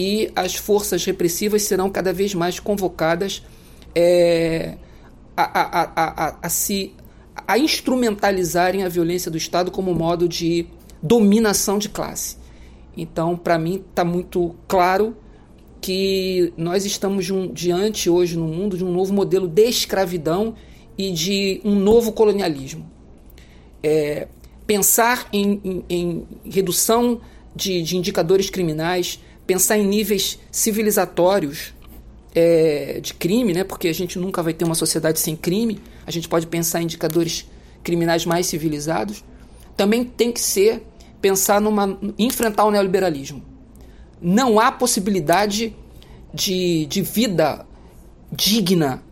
E 0.00 0.32
as 0.34 0.54
forças 0.54 1.04
repressivas 1.04 1.64
serão 1.64 1.90
cada 1.90 2.10
vez 2.10 2.34
mais 2.34 2.58
convocadas 2.58 3.42
é, 3.94 4.78
a, 5.36 5.60
a, 5.60 5.92
a, 5.94 6.38
a, 6.40 6.48
se 6.48 6.94
a 7.46 7.58
instrumentalizarem 7.58 8.82
a 8.82 8.88
violência 8.88 9.30
do 9.30 9.36
Estado 9.36 9.70
como 9.70 9.94
modo 9.94 10.26
de 10.26 10.64
dominação 11.02 11.78
de 11.78 11.90
classe. 11.90 12.38
Então, 12.96 13.36
para 13.36 13.58
mim, 13.58 13.84
está 13.90 14.02
muito 14.02 14.56
claro 14.66 15.14
que 15.82 16.50
nós 16.56 16.86
estamos 16.86 17.30
diante 17.52 18.08
hoje 18.08 18.38
no 18.38 18.48
mundo 18.48 18.78
de 18.78 18.84
um 18.84 18.90
novo 18.90 19.12
modelo 19.12 19.46
de 19.46 19.68
escravidão 19.68 20.54
e 20.96 21.10
de 21.10 21.60
um 21.62 21.74
novo 21.74 22.12
colonialismo. 22.12 22.90
É, 23.82 24.28
pensar 24.66 25.28
em, 25.30 25.60
em, 25.62 25.84
em 25.90 26.26
redução 26.50 27.20
de, 27.54 27.82
de 27.82 27.98
indicadores 27.98 28.48
criminais, 28.48 29.20
pensar 29.50 29.76
em 29.76 29.84
níveis 29.84 30.38
civilizatórios 30.52 31.74
é, 32.32 33.00
de 33.02 33.12
crime, 33.12 33.52
né? 33.52 33.64
porque 33.64 33.88
a 33.88 33.92
gente 33.92 34.16
nunca 34.16 34.44
vai 34.44 34.54
ter 34.54 34.64
uma 34.64 34.76
sociedade 34.76 35.18
sem 35.18 35.34
crime, 35.34 35.80
a 36.06 36.10
gente 36.12 36.28
pode 36.28 36.46
pensar 36.46 36.80
em 36.80 36.84
indicadores 36.84 37.50
criminais 37.82 38.24
mais 38.24 38.46
civilizados, 38.46 39.24
também 39.76 40.04
tem 40.04 40.30
que 40.30 40.40
ser 40.40 40.86
pensar 41.20 41.60
numa 41.60 41.98
enfrentar 42.16 42.64
o 42.64 42.70
neoliberalismo. 42.70 43.42
Não 44.22 44.60
há 44.60 44.70
possibilidade 44.70 45.74
de, 46.32 46.86
de 46.86 47.02
vida 47.02 47.66
digna 48.30 49.02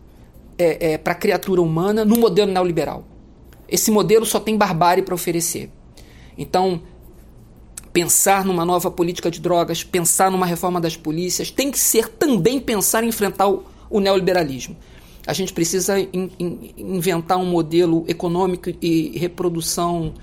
é, 0.57 0.93
é, 0.93 0.97
para 0.97 1.11
a 1.11 1.17
criatura 1.17 1.61
humana 1.61 2.05
no 2.05 2.17
modelo 2.17 2.49
neoliberal. 2.49 3.03
Esse 3.67 3.91
modelo 3.91 4.25
só 4.25 4.39
tem 4.39 4.55
barbárie 4.55 5.03
para 5.03 5.13
oferecer. 5.13 5.69
Então, 6.37 6.81
pensar 7.99 8.45
numa 8.45 8.63
nova 8.63 8.89
política 8.89 9.29
de 9.29 9.41
drogas, 9.41 9.83
pensar 9.83 10.31
numa 10.31 10.45
reforma 10.45 10.79
das 10.79 10.95
polícias, 10.95 11.51
tem 11.51 11.69
que 11.69 11.77
ser 11.77 12.07
também 12.07 12.57
pensar 12.57 13.03
em 13.03 13.09
enfrentar 13.09 13.49
o, 13.49 13.65
o 13.89 13.99
neoliberalismo. 13.99 14.77
A 15.27 15.33
gente 15.33 15.51
precisa 15.51 15.99
in, 15.99 16.31
in, 16.39 16.73
inventar 16.77 17.37
um 17.37 17.45
modelo 17.45 18.05
econômico 18.07 18.69
e 18.81 19.19
reprodução 19.19 20.13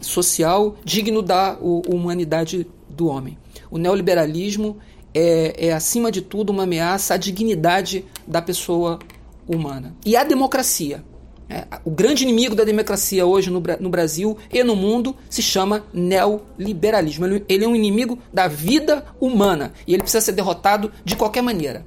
social 0.00 0.76
digno 0.82 1.20
da 1.20 1.58
o, 1.60 1.82
humanidade 1.86 2.66
do 2.88 3.08
homem. 3.08 3.36
O 3.70 3.76
neoliberalismo 3.76 4.78
é, 5.12 5.66
é, 5.66 5.72
acima 5.74 6.10
de 6.10 6.22
tudo, 6.22 6.48
uma 6.48 6.62
ameaça 6.62 7.12
à 7.12 7.16
dignidade 7.18 8.06
da 8.26 8.40
pessoa 8.40 8.98
humana. 9.46 9.94
E 10.02 10.16
a 10.16 10.24
democracia. 10.24 11.04
É, 11.50 11.64
o 11.84 11.90
grande 11.90 12.24
inimigo 12.24 12.54
da 12.54 12.62
democracia 12.62 13.24
hoje 13.24 13.50
no, 13.50 13.60
Brasil 13.60 14.36
e 14.52 14.62
no 14.62 14.76
mundo 14.76 15.16
se 15.30 15.40
chama 15.40 15.84
neoliberalismo. 15.94 17.24
Ele, 17.24 17.44
ele 17.48 17.64
é 17.64 17.68
um 17.68 17.74
inimigo 17.74 18.18
da 18.32 18.46
vida 18.46 19.04
humana 19.18 19.72
e 19.86 19.94
ele 19.94 20.02
precisa 20.02 20.24
ser 20.24 20.32
derrotado 20.32 20.92
de 21.04 21.16
qualquer 21.16 21.42
maneira. 21.42 21.86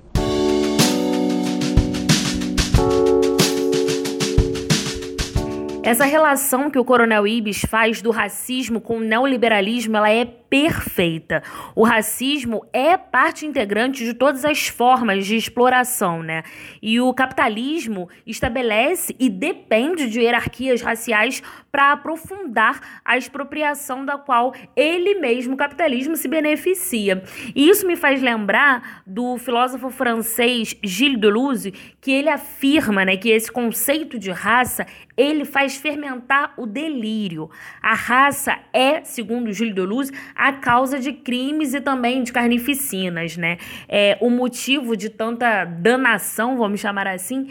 Essa 5.84 6.06
relação 6.06 6.70
que 6.70 6.78
o 6.78 6.86
Coronel 6.86 7.26
Ibis 7.26 7.65
faz 7.67 8.04
do 8.04 8.12
racismo 8.12 8.80
com 8.80 8.98
o 8.98 9.00
neoliberalismo, 9.00 9.98
ela 9.98 10.12
é 10.12 10.26
perfeita. 10.26 11.41
O 11.74 11.84
racismo 11.84 12.63
é 12.72 12.98
parte 12.98 13.46
integrante 13.46 14.04
de 14.04 14.13
todas 14.13 14.44
as 14.44 14.67
formas 14.67 15.26
de 15.26 15.38
exploração, 15.38 16.22
né? 16.22 16.44
E 16.82 17.00
o 17.00 17.12
capitalismo 17.13 18.10
estabelece 18.28 19.15
e 19.17 19.30
depende 19.30 20.10
de 20.10 20.20
hierarquias 20.20 20.82
raciais 20.82 21.41
para 21.72 21.94
aprofundar 21.94 23.02
a 23.04 23.17
expropriação 23.17 24.06
da 24.06 24.17
qual 24.17 24.54
ele 24.76 25.15
mesmo, 25.15 25.54
o 25.54 25.58
capitalismo, 25.58 26.17
se 26.17 26.28
beneficia. 26.28 27.24
E 27.56 27.70
isso 27.70 27.88
me 27.88 27.96
faz 27.96 28.22
lembrar 28.22 29.02
do 29.08 29.38
filósofo 29.38 29.89
francês 29.89 30.76
Gilles 30.84 31.20
Deleuze, 31.20 31.72
que 32.02 32.12
ele 32.12 32.30
afirma, 32.30 33.06
né, 33.06 33.15
que 33.15 33.30
esse 33.30 33.50
conceito 33.50 34.20
de 34.20 34.32
raça, 34.32 34.86
ele 35.15 35.45
faz 35.45 35.76
fermentar 35.76 36.54
o 36.58 36.65
delírio. 36.65 37.50
A 37.82 37.93
raça 37.93 38.58
é, 38.74 39.04
segundo 39.04 39.52
Gilles 39.52 39.76
Deleuze, 39.76 40.12
a 40.36 40.54
causa 40.54 41.00
de 41.00 41.13
crimes 41.13 41.74
e 41.74 41.82
também 41.82 42.24
de 42.24 42.32
carnificinas, 42.32 43.38
né? 43.38 43.58
É, 43.88 44.17
o 44.21 44.30
motivo 44.30 44.95
de 44.95 45.10
tanta 45.10 45.65
danação, 45.65 46.58
vamos 46.58 46.80
chamar 46.80 47.08
assim, 47.08 47.47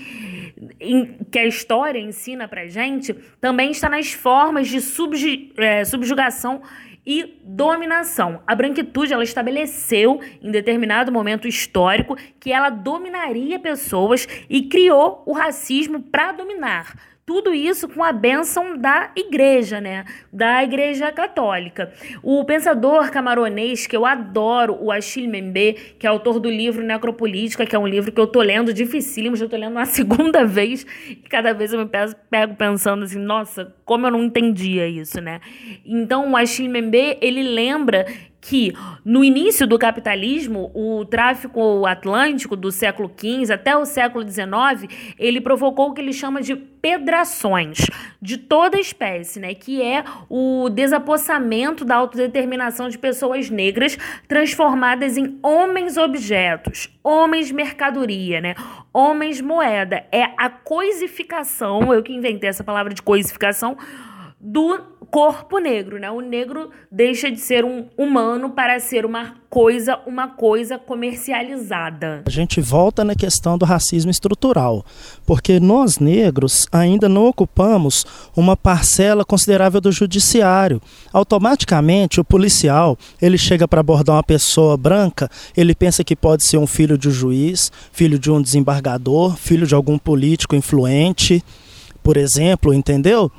em, 0.80 1.18
que 1.30 1.38
a 1.38 1.46
história 1.46 1.98
ensina 1.98 2.48
pra 2.48 2.66
gente, 2.66 3.14
também 3.40 3.70
está 3.70 3.88
nas 3.88 4.12
formas 4.12 4.68
de 4.68 4.80
subju, 4.80 5.50
é, 5.56 5.84
subjugação 5.84 6.62
e 7.04 7.40
dominação. 7.44 8.42
A 8.46 8.54
branquitude 8.54 9.12
ela 9.12 9.24
estabeleceu 9.24 10.20
em 10.42 10.50
determinado 10.50 11.10
momento 11.10 11.48
histórico 11.48 12.16
que 12.38 12.52
ela 12.52 12.70
dominaria 12.70 13.58
pessoas 13.58 14.28
e 14.48 14.62
criou 14.62 15.22
o 15.26 15.32
racismo 15.32 16.00
para 16.00 16.32
dominar. 16.32 17.09
Tudo 17.24 17.54
isso 17.54 17.88
com 17.88 18.02
a 18.02 18.12
bênção 18.12 18.76
da 18.76 19.12
igreja, 19.14 19.80
né? 19.80 20.04
Da 20.33 20.64
igreja 20.64 21.12
católica. 21.12 21.92
O 22.22 22.44
pensador 22.44 23.11
camaronês, 23.11 23.87
que 23.87 23.96
eu 23.96 24.04
adoro, 24.04 24.76
o 24.80 24.90
Achille 24.90 25.28
Mbembe, 25.28 25.74
que 25.98 26.06
é 26.06 26.11
autor 26.11 26.40
do 26.40 26.50
livro 26.50 26.83
Necropolítica, 26.83 27.64
que 27.64 27.76
é 27.76 27.78
um 27.78 27.87
livro 27.87 28.11
que 28.11 28.20
eu 28.20 28.26
tô 28.26 28.42
lendo 28.42 28.74
dificílimo, 28.74 29.37
já 29.37 29.48
tô 29.48 29.56
lendo 29.56 29.72
uma 29.72 29.87
segunda 29.87 30.44
vez, 30.44 30.85
e 31.09 31.14
cada 31.16 31.52
vez 31.52 31.72
eu 31.72 31.78
me 31.78 31.90
pego 32.30 32.54
pensando 32.56 33.04
assim, 33.04 33.18
nossa, 33.18 33.74
como 33.85 34.06
eu 34.06 34.11
não 34.11 34.24
entendia 34.24 34.88
isso, 34.88 35.20
né? 35.20 35.40
Então, 35.87 36.33
o 36.33 36.37
Achille 36.37 36.68
Mbembe, 36.68 37.18
ele 37.20 37.42
lembra 37.42 38.06
que 38.40 38.72
no 39.05 39.22
início 39.22 39.66
do 39.66 39.79
capitalismo, 39.79 40.70
o 40.74 41.05
tráfico 41.05 41.85
atlântico 41.87 42.57
do 42.57 42.72
século 42.72 43.11
XV 43.14 43.53
até 43.53 43.76
o 43.76 43.85
século 43.85 44.26
XIX, 44.26 45.14
ele 45.18 45.40
provocou 45.40 45.90
o 45.90 45.92
que 45.92 46.00
ele 46.00 46.12
chama 46.12 46.40
de 46.40 46.57
pedrações 46.57 47.79
de 48.22 48.38
toda 48.38 48.81
espécie, 48.81 49.38
né? 49.38 49.55
Que 49.55 49.83
é 49.83 50.03
o 50.29 50.70
desapossamento 50.70 51.85
da 51.85 51.96
autodeterminação 51.96 52.88
de 52.88 52.98
pessoas 52.98 53.50
negras 53.50 53.98
transformadas 54.26 55.18
em 55.18 55.38
homens 55.42 55.98
objetos, 55.98 56.88
homens 57.05 57.50
mercadoria, 57.50 58.40
né? 58.40 58.55
Homens 58.92 59.40
moeda. 59.40 60.05
É 60.11 60.31
a 60.38 60.48
coisificação, 60.48 61.92
eu 61.92 62.03
que 62.03 62.14
inventei 62.14 62.48
essa 62.48 62.64
palavra 62.64 62.94
de 62.94 63.03
coisificação 63.03 63.76
do 64.40 64.99
corpo 65.10 65.58
negro, 65.58 65.98
né? 65.98 66.10
O 66.10 66.20
negro 66.20 66.70
deixa 66.90 67.30
de 67.30 67.40
ser 67.40 67.64
um 67.64 67.86
humano 67.98 68.50
para 68.50 68.78
ser 68.78 69.04
uma 69.04 69.34
coisa, 69.50 69.98
uma 70.06 70.28
coisa 70.28 70.78
comercializada. 70.78 72.22
A 72.24 72.30
gente 72.30 72.60
volta 72.60 73.04
na 73.04 73.16
questão 73.16 73.58
do 73.58 73.64
racismo 73.64 74.10
estrutural, 74.10 74.84
porque 75.26 75.58
nós 75.58 75.98
negros 75.98 76.68
ainda 76.70 77.08
não 77.08 77.26
ocupamos 77.26 78.06
uma 78.36 78.56
parcela 78.56 79.24
considerável 79.24 79.80
do 79.80 79.90
judiciário. 79.90 80.80
Automaticamente 81.12 82.20
o 82.20 82.24
policial, 82.24 82.96
ele 83.20 83.36
chega 83.36 83.66
para 83.66 83.80
abordar 83.80 84.16
uma 84.16 84.22
pessoa 84.22 84.76
branca, 84.76 85.28
ele 85.56 85.74
pensa 85.74 86.04
que 86.04 86.14
pode 86.14 86.44
ser 86.44 86.58
um 86.58 86.66
filho 86.66 86.96
de 86.96 87.08
um 87.08 87.12
juiz, 87.12 87.72
filho 87.92 88.18
de 88.18 88.30
um 88.30 88.40
desembargador, 88.40 89.36
filho 89.36 89.66
de 89.66 89.74
algum 89.74 89.98
político 89.98 90.54
influente, 90.54 91.42
por 92.02 92.16
exemplo, 92.16 92.72
entendeu? 92.72 93.30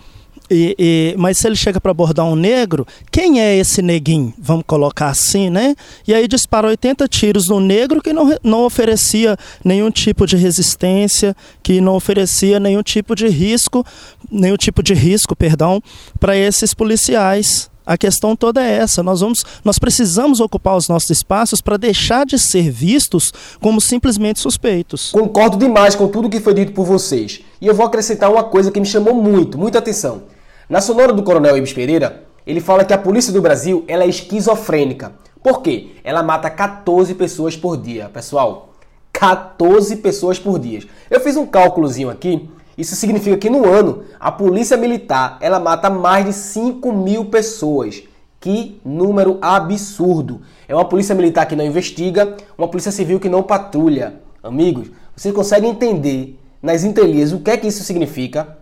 E, 0.53 0.75
e, 0.77 1.15
mas 1.17 1.37
se 1.37 1.47
ele 1.47 1.55
chega 1.55 1.79
para 1.79 1.91
abordar 1.91 2.25
um 2.25 2.35
negro, 2.35 2.85
quem 3.09 3.39
é 3.39 3.55
esse 3.55 3.81
neguinho? 3.81 4.33
Vamos 4.37 4.65
colocar 4.67 5.07
assim, 5.07 5.49
né? 5.49 5.73
E 6.05 6.13
aí 6.13 6.27
dispara 6.27 6.67
80 6.67 7.07
tiros 7.07 7.47
no 7.47 7.61
negro 7.61 8.01
que 8.01 8.11
não, 8.11 8.35
não 8.43 8.65
oferecia 8.65 9.37
nenhum 9.63 9.89
tipo 9.89 10.27
de 10.27 10.35
resistência, 10.35 11.33
que 11.63 11.79
não 11.79 11.95
oferecia 11.95 12.59
nenhum 12.59 12.83
tipo 12.83 13.15
de 13.15 13.29
risco, 13.29 13.85
nenhum 14.29 14.57
tipo 14.57 14.83
de 14.83 14.93
risco, 14.93 15.33
perdão, 15.37 15.81
para 16.19 16.35
esses 16.35 16.73
policiais. 16.73 17.71
A 17.85 17.97
questão 17.97 18.35
toda 18.35 18.61
é 18.61 18.73
essa. 18.73 19.01
Nós 19.01 19.21
vamos, 19.21 19.45
nós 19.63 19.79
precisamos 19.79 20.41
ocupar 20.41 20.75
os 20.75 20.89
nossos 20.89 21.09
espaços 21.09 21.61
para 21.61 21.77
deixar 21.77 22.25
de 22.25 22.37
ser 22.37 22.69
vistos 22.69 23.33
como 23.61 23.79
simplesmente 23.79 24.41
suspeitos. 24.41 25.11
Concordo 25.11 25.57
demais 25.57 25.95
com 25.95 26.09
tudo 26.09 26.29
que 26.29 26.41
foi 26.41 26.53
dito 26.53 26.73
por 26.73 26.85
vocês. 26.85 27.39
E 27.61 27.67
eu 27.67 27.73
vou 27.73 27.85
acrescentar 27.85 28.29
uma 28.29 28.43
coisa 28.43 28.69
que 28.69 28.81
me 28.81 28.85
chamou 28.85 29.15
muito, 29.15 29.57
muita 29.57 29.79
atenção. 29.79 30.23
Na 30.71 30.79
sonora 30.79 31.11
do 31.11 31.21
Coronel 31.21 31.57
Ibis 31.57 31.73
Pereira, 31.73 32.23
ele 32.47 32.61
fala 32.61 32.85
que 32.85 32.93
a 32.93 32.97
polícia 32.97 33.33
do 33.33 33.41
Brasil 33.41 33.83
ela 33.89 34.05
é 34.05 34.07
esquizofrênica. 34.07 35.11
Por 35.43 35.61
quê? 35.61 35.97
Ela 36.01 36.23
mata 36.23 36.49
14 36.49 37.13
pessoas 37.15 37.57
por 37.57 37.75
dia, 37.75 38.07
pessoal. 38.07 38.69
14 39.11 39.97
pessoas 39.97 40.39
por 40.39 40.57
dia. 40.57 40.79
Eu 41.09 41.19
fiz 41.19 41.35
um 41.35 41.45
cálculozinho 41.45 42.09
aqui. 42.09 42.49
Isso 42.77 42.95
significa 42.95 43.35
que 43.35 43.49
no 43.49 43.67
ano 43.67 44.05
a 44.17 44.31
polícia 44.31 44.77
militar 44.77 45.37
ela 45.41 45.59
mata 45.59 45.89
mais 45.89 46.25
de 46.25 46.31
5 46.31 46.93
mil 46.93 47.25
pessoas. 47.25 48.03
Que 48.39 48.79
número 48.85 49.39
absurdo! 49.41 50.39
É 50.69 50.73
uma 50.73 50.85
polícia 50.85 51.13
militar 51.13 51.47
que 51.47 51.55
não 51.57 51.65
investiga, 51.65 52.37
uma 52.57 52.69
polícia 52.69 52.93
civil 52.93 53.19
que 53.19 53.27
não 53.27 53.43
patrulha. 53.43 54.21
Amigos, 54.41 54.87
vocês 55.17 55.35
conseguem 55.35 55.71
entender 55.71 56.39
nas 56.63 56.85
entrelinhas 56.85 57.33
o 57.33 57.41
que 57.41 57.51
é 57.51 57.57
que 57.57 57.67
isso 57.67 57.83
significa? 57.83 58.60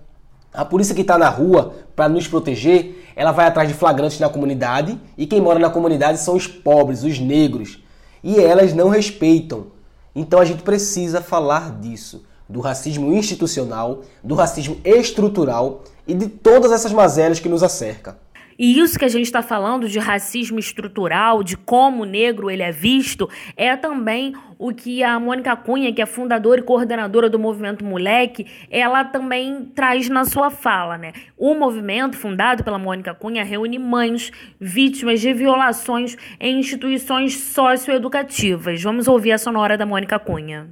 A 0.53 0.65
polícia 0.65 0.95
que 0.95 1.01
está 1.01 1.17
na 1.17 1.29
rua 1.29 1.73
para 1.95 2.09
nos 2.09 2.27
proteger, 2.27 3.11
ela 3.15 3.31
vai 3.31 3.45
atrás 3.45 3.67
de 3.67 3.73
flagrantes 3.73 4.19
na 4.19 4.29
comunidade 4.29 4.99
e 5.17 5.27
quem 5.27 5.39
mora 5.39 5.59
na 5.59 5.69
comunidade 5.69 6.19
são 6.19 6.35
os 6.35 6.47
pobres, 6.47 7.03
os 7.03 7.19
negros. 7.19 7.83
e 8.23 8.37
elas 8.37 8.73
não 8.73 8.89
respeitam. 8.89 9.67
Então 10.13 10.39
a 10.39 10.45
gente 10.45 10.63
precisa 10.63 11.21
falar 11.21 11.79
disso, 11.79 12.25
do 12.49 12.59
racismo 12.59 13.13
institucional, 13.13 14.01
do 14.21 14.35
racismo 14.35 14.77
estrutural 14.83 15.83
e 16.05 16.13
de 16.13 16.27
todas 16.27 16.71
essas 16.71 16.91
mazelas 16.91 17.39
que 17.39 17.47
nos 17.47 17.63
acercam. 17.63 18.15
E 18.59 18.77
isso 18.77 18.99
que 18.99 19.05
a 19.05 19.09
gente 19.09 19.23
está 19.23 19.41
falando 19.41 19.87
de 19.87 19.97
racismo 19.99 20.59
estrutural, 20.59 21.41
de 21.41 21.55
como 21.55 22.03
o 22.03 22.05
negro 22.05 22.51
ele 22.51 22.61
é 22.61 22.73
visto, 22.73 23.29
é 23.55 23.77
também 23.77 24.35
o 24.57 24.73
que 24.73 25.01
a 25.01 25.17
Mônica 25.17 25.55
Cunha, 25.55 25.93
que 25.93 26.01
é 26.01 26.05
fundadora 26.05 26.59
e 26.59 26.63
coordenadora 26.63 27.29
do 27.29 27.39
Movimento 27.39 27.85
Moleque, 27.85 28.45
ela 28.69 29.05
também 29.05 29.63
traz 29.73 30.09
na 30.09 30.25
sua 30.25 30.51
fala, 30.51 30.97
né? 30.97 31.13
O 31.37 31.55
movimento 31.55 32.17
fundado 32.17 32.61
pela 32.61 32.77
Mônica 32.77 33.15
Cunha 33.15 33.45
reúne 33.45 33.79
mães 33.79 34.29
vítimas 34.59 35.21
de 35.21 35.33
violações 35.33 36.17
em 36.37 36.59
instituições 36.59 37.37
socioeducativas. 37.37 38.83
Vamos 38.83 39.07
ouvir 39.07 39.31
a 39.31 39.37
sonora 39.37 39.77
da 39.77 39.85
Mônica 39.85 40.19
Cunha. 40.19 40.69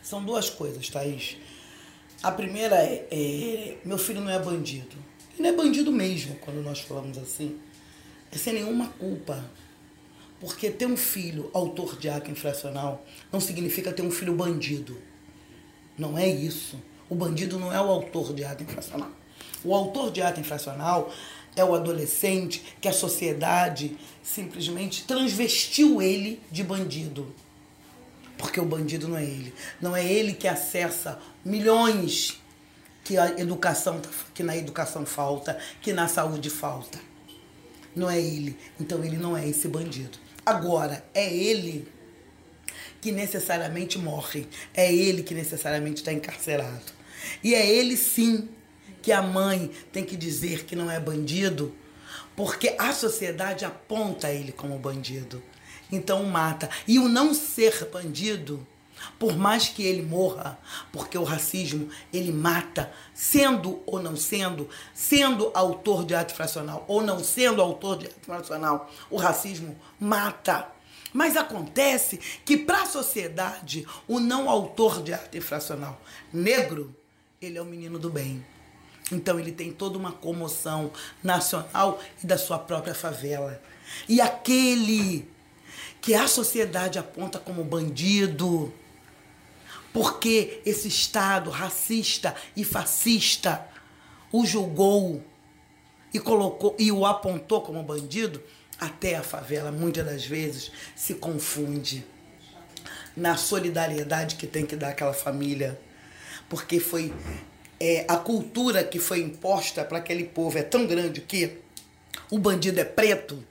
São 0.00 0.22
duas 0.24 0.48
coisas, 0.48 0.88
Thaís. 0.88 1.36
A 2.22 2.30
primeira 2.30 2.76
é, 2.76 3.04
é 3.10 3.74
meu 3.84 3.98
filho 3.98 4.20
não 4.20 4.30
é 4.30 4.38
bandido. 4.38 5.05
E 5.38 5.42
não 5.42 5.50
é 5.50 5.52
bandido 5.52 5.92
mesmo, 5.92 6.34
quando 6.36 6.62
nós 6.62 6.80
falamos 6.80 7.18
assim. 7.18 7.58
É 8.32 8.38
sem 8.38 8.54
nenhuma 8.54 8.88
culpa. 8.98 9.44
Porque 10.40 10.70
ter 10.70 10.86
um 10.86 10.96
filho 10.96 11.50
autor 11.52 11.98
de 11.98 12.08
ato 12.08 12.30
infracional 12.30 13.04
não 13.32 13.40
significa 13.40 13.92
ter 13.92 14.02
um 14.02 14.10
filho 14.10 14.34
bandido. 14.34 14.96
Não 15.98 16.16
é 16.16 16.28
isso. 16.28 16.78
O 17.08 17.14
bandido 17.14 17.58
não 17.58 17.72
é 17.72 17.80
o 17.80 17.90
autor 17.90 18.34
de 18.34 18.44
ato 18.44 18.62
infracional. 18.62 19.10
O 19.64 19.74
autor 19.74 20.10
de 20.10 20.20
ato 20.20 20.40
infracional 20.40 21.12
é 21.54 21.64
o 21.64 21.74
adolescente 21.74 22.62
que 22.80 22.88
a 22.88 22.92
sociedade 22.92 23.96
simplesmente 24.22 25.04
transvestiu 25.04 26.02
ele 26.02 26.40
de 26.50 26.62
bandido. 26.62 27.34
Porque 28.36 28.60
o 28.60 28.66
bandido 28.66 29.08
não 29.08 29.16
é 29.16 29.24
ele. 29.24 29.54
Não 29.80 29.96
é 29.96 30.04
ele 30.04 30.34
que 30.34 30.46
acessa 30.46 31.18
milhões 31.42 32.38
que 33.06 33.16
a 33.16 33.38
educação 33.38 34.02
que 34.34 34.42
na 34.42 34.56
educação 34.56 35.06
falta, 35.06 35.56
que 35.80 35.92
na 35.92 36.08
saúde 36.08 36.50
falta. 36.50 36.98
Não 37.94 38.10
é 38.10 38.20
ele. 38.20 38.58
Então 38.80 39.04
ele 39.04 39.16
não 39.16 39.36
é 39.36 39.48
esse 39.48 39.68
bandido. 39.68 40.18
Agora, 40.44 41.04
é 41.14 41.32
ele 41.32 41.86
que 43.00 43.12
necessariamente 43.12 43.96
morre. 43.96 44.48
É 44.74 44.92
ele 44.92 45.22
que 45.22 45.34
necessariamente 45.34 45.98
está 45.98 46.12
encarcerado. 46.12 46.82
E 47.44 47.54
é 47.54 47.64
ele 47.64 47.96
sim 47.96 48.48
que 49.00 49.12
a 49.12 49.22
mãe 49.22 49.70
tem 49.92 50.04
que 50.04 50.16
dizer 50.16 50.64
que 50.64 50.74
não 50.74 50.90
é 50.90 50.98
bandido, 50.98 51.72
porque 52.34 52.74
a 52.76 52.92
sociedade 52.92 53.64
aponta 53.64 54.32
ele 54.32 54.50
como 54.50 54.76
bandido. 54.80 55.40
Então 55.92 56.24
mata. 56.24 56.68
E 56.88 56.98
o 56.98 57.08
não 57.08 57.32
ser 57.32 57.84
bandido 57.84 58.66
por 59.18 59.36
mais 59.36 59.68
que 59.68 59.82
ele 59.82 60.02
morra, 60.02 60.58
porque 60.92 61.16
o 61.16 61.24
racismo 61.24 61.88
ele 62.12 62.32
mata, 62.32 62.92
sendo 63.14 63.82
ou 63.86 64.00
não 64.00 64.16
sendo, 64.16 64.68
sendo 64.94 65.50
autor 65.54 66.04
de 66.04 66.14
ato 66.14 66.34
fracional 66.34 66.84
ou 66.88 67.02
não 67.02 67.18
sendo 67.18 67.62
autor 67.62 67.98
de 67.98 68.06
ato 68.06 68.20
fracional, 68.20 68.90
o 69.10 69.16
racismo 69.16 69.76
mata. 69.98 70.68
Mas 71.12 71.36
acontece 71.36 72.18
que 72.44 72.56
para 72.56 72.82
a 72.82 72.86
sociedade, 72.86 73.86
o 74.06 74.20
não 74.20 74.50
autor 74.50 75.02
de 75.02 75.14
ato 75.14 75.36
infracional 75.36 76.00
negro, 76.32 76.94
ele 77.40 77.56
é 77.56 77.62
o 77.62 77.64
menino 77.64 77.98
do 77.98 78.10
bem. 78.10 78.44
Então 79.10 79.38
ele 79.38 79.52
tem 79.52 79.72
toda 79.72 79.96
uma 79.96 80.12
comoção 80.12 80.90
nacional 81.22 82.00
e 82.22 82.26
da 82.26 82.36
sua 82.36 82.58
própria 82.58 82.94
favela. 82.94 83.60
E 84.08 84.20
aquele 84.20 85.28
que 86.00 86.14
a 86.14 86.26
sociedade 86.26 86.98
aponta 86.98 87.38
como 87.38 87.64
bandido, 87.64 88.72
porque 89.96 90.60
esse 90.66 90.88
Estado 90.88 91.48
racista 91.48 92.36
e 92.54 92.64
fascista 92.64 93.66
o 94.30 94.44
julgou 94.44 95.24
e 96.12 96.20
colocou 96.20 96.76
e 96.78 96.92
o 96.92 97.06
apontou 97.06 97.62
como 97.62 97.82
bandido, 97.82 98.42
até 98.78 99.16
a 99.16 99.22
favela 99.22 99.72
muitas 99.72 100.04
das 100.04 100.26
vezes 100.26 100.70
se 100.94 101.14
confunde 101.14 102.04
na 103.16 103.38
solidariedade 103.38 104.36
que 104.36 104.46
tem 104.46 104.66
que 104.66 104.76
dar 104.76 104.90
aquela 104.90 105.14
família, 105.14 105.80
porque 106.46 106.78
foi 106.78 107.10
é, 107.80 108.04
a 108.06 108.18
cultura 108.18 108.84
que 108.84 108.98
foi 108.98 109.20
imposta 109.20 109.82
para 109.82 109.96
aquele 109.96 110.24
povo 110.24 110.58
é 110.58 110.62
tão 110.62 110.86
grande 110.86 111.22
que 111.22 111.56
o 112.30 112.38
bandido 112.38 112.78
é 112.78 112.84
preto, 112.84 113.42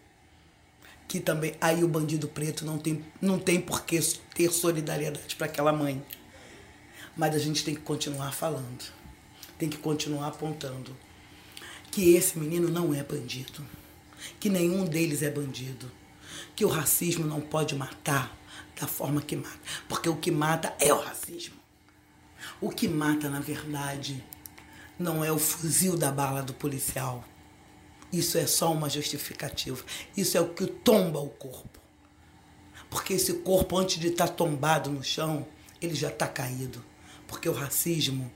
que 1.08 1.19
também 1.19 1.55
aí 1.60 1.84
o 1.84 1.88
bandido 1.88 2.27
preto 2.27 2.63
não 2.63 2.77
tem, 2.77 3.03
não 3.19 3.39
tem 3.39 3.60
por 3.60 3.84
que 3.84 3.99
ter 4.36 4.51
solidariedade 4.51 5.36
para 5.36 5.47
aquela 5.47 5.73
mãe. 5.73 6.05
Mas 7.15 7.34
a 7.34 7.39
gente 7.39 7.63
tem 7.63 7.73
que 7.73 7.82
continuar 7.82 8.34
falando, 8.34 8.91
tem 9.58 9.69
que 9.69 9.78
continuar 9.78 10.28
apontando 10.28 10.95
que 11.89 12.13
esse 12.13 12.38
menino 12.38 12.67
não 12.67 12.93
é 12.93 13.01
bandido, 13.04 13.65
que 14.38 14.49
nenhum 14.49 14.84
deles 14.84 15.21
é 15.21 15.32
bandido, 15.32 15.89
que 16.54 16.65
o 16.65 16.69
racismo 16.69 17.25
não 17.25 17.39
pode 17.39 17.73
matar 17.73 18.38
da 18.80 18.86
forma 18.86 19.21
que 19.21 19.38
mata, 19.38 19.60
porque 19.88 20.10
o 20.10 20.17
que 20.17 20.30
mata 20.30 20.75
é 20.78 20.93
o 20.93 20.99
racismo. 20.99 21.56
O 22.60 22.69
que 22.69 22.88
mata, 22.88 23.30
na 23.30 23.39
verdade, 23.39 24.21
não 24.99 25.23
é 25.23 25.32
o 25.32 25.39
fuzil 25.39 25.97
da 25.97 26.12
bala 26.12 26.43
do 26.43 26.54
policial. 26.54 27.23
Isso 28.12 28.38
é 28.38 28.45
só 28.45 28.71
uma 28.71 28.89
justificativa. 28.89 29.84
Isso 30.15 30.38
é 30.38 30.41
o 30.41 30.49
que 30.49 30.67
tomba 30.67 31.19
o 31.19 31.30
corpo. 31.30 31.80
Porque 32.89 33.13
esse 33.13 33.34
corpo, 33.36 33.78
antes 33.78 33.99
de 33.99 34.10
estar 34.10 34.28
tombado 34.28 34.89
no 34.89 35.04
chão, 35.04 35.47
ele 35.82 35.95
já 35.95 36.10
está 36.10 36.28
caído 36.28 36.84
porque 37.36 37.50
o 37.50 37.54
racismo 37.54 38.32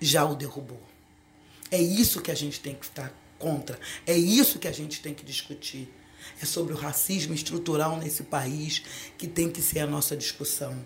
já 0.00 0.24
o 0.24 0.36
derrubou. 0.36 0.80
É 1.68 1.82
isso 1.82 2.20
que 2.20 2.30
a 2.30 2.34
gente 2.34 2.60
tem 2.60 2.76
que 2.76 2.84
estar 2.84 3.12
contra, 3.40 3.76
é 4.06 4.16
isso 4.16 4.60
que 4.60 4.68
a 4.68 4.72
gente 4.72 5.02
tem 5.02 5.12
que 5.12 5.24
discutir. 5.24 5.92
É 6.40 6.46
sobre 6.46 6.72
o 6.72 6.76
racismo 6.76 7.34
estrutural 7.34 7.96
nesse 7.96 8.22
país 8.22 8.84
que 9.18 9.26
tem 9.26 9.50
que 9.50 9.60
ser 9.60 9.80
a 9.80 9.86
nossa 9.86 10.16
discussão, 10.16 10.78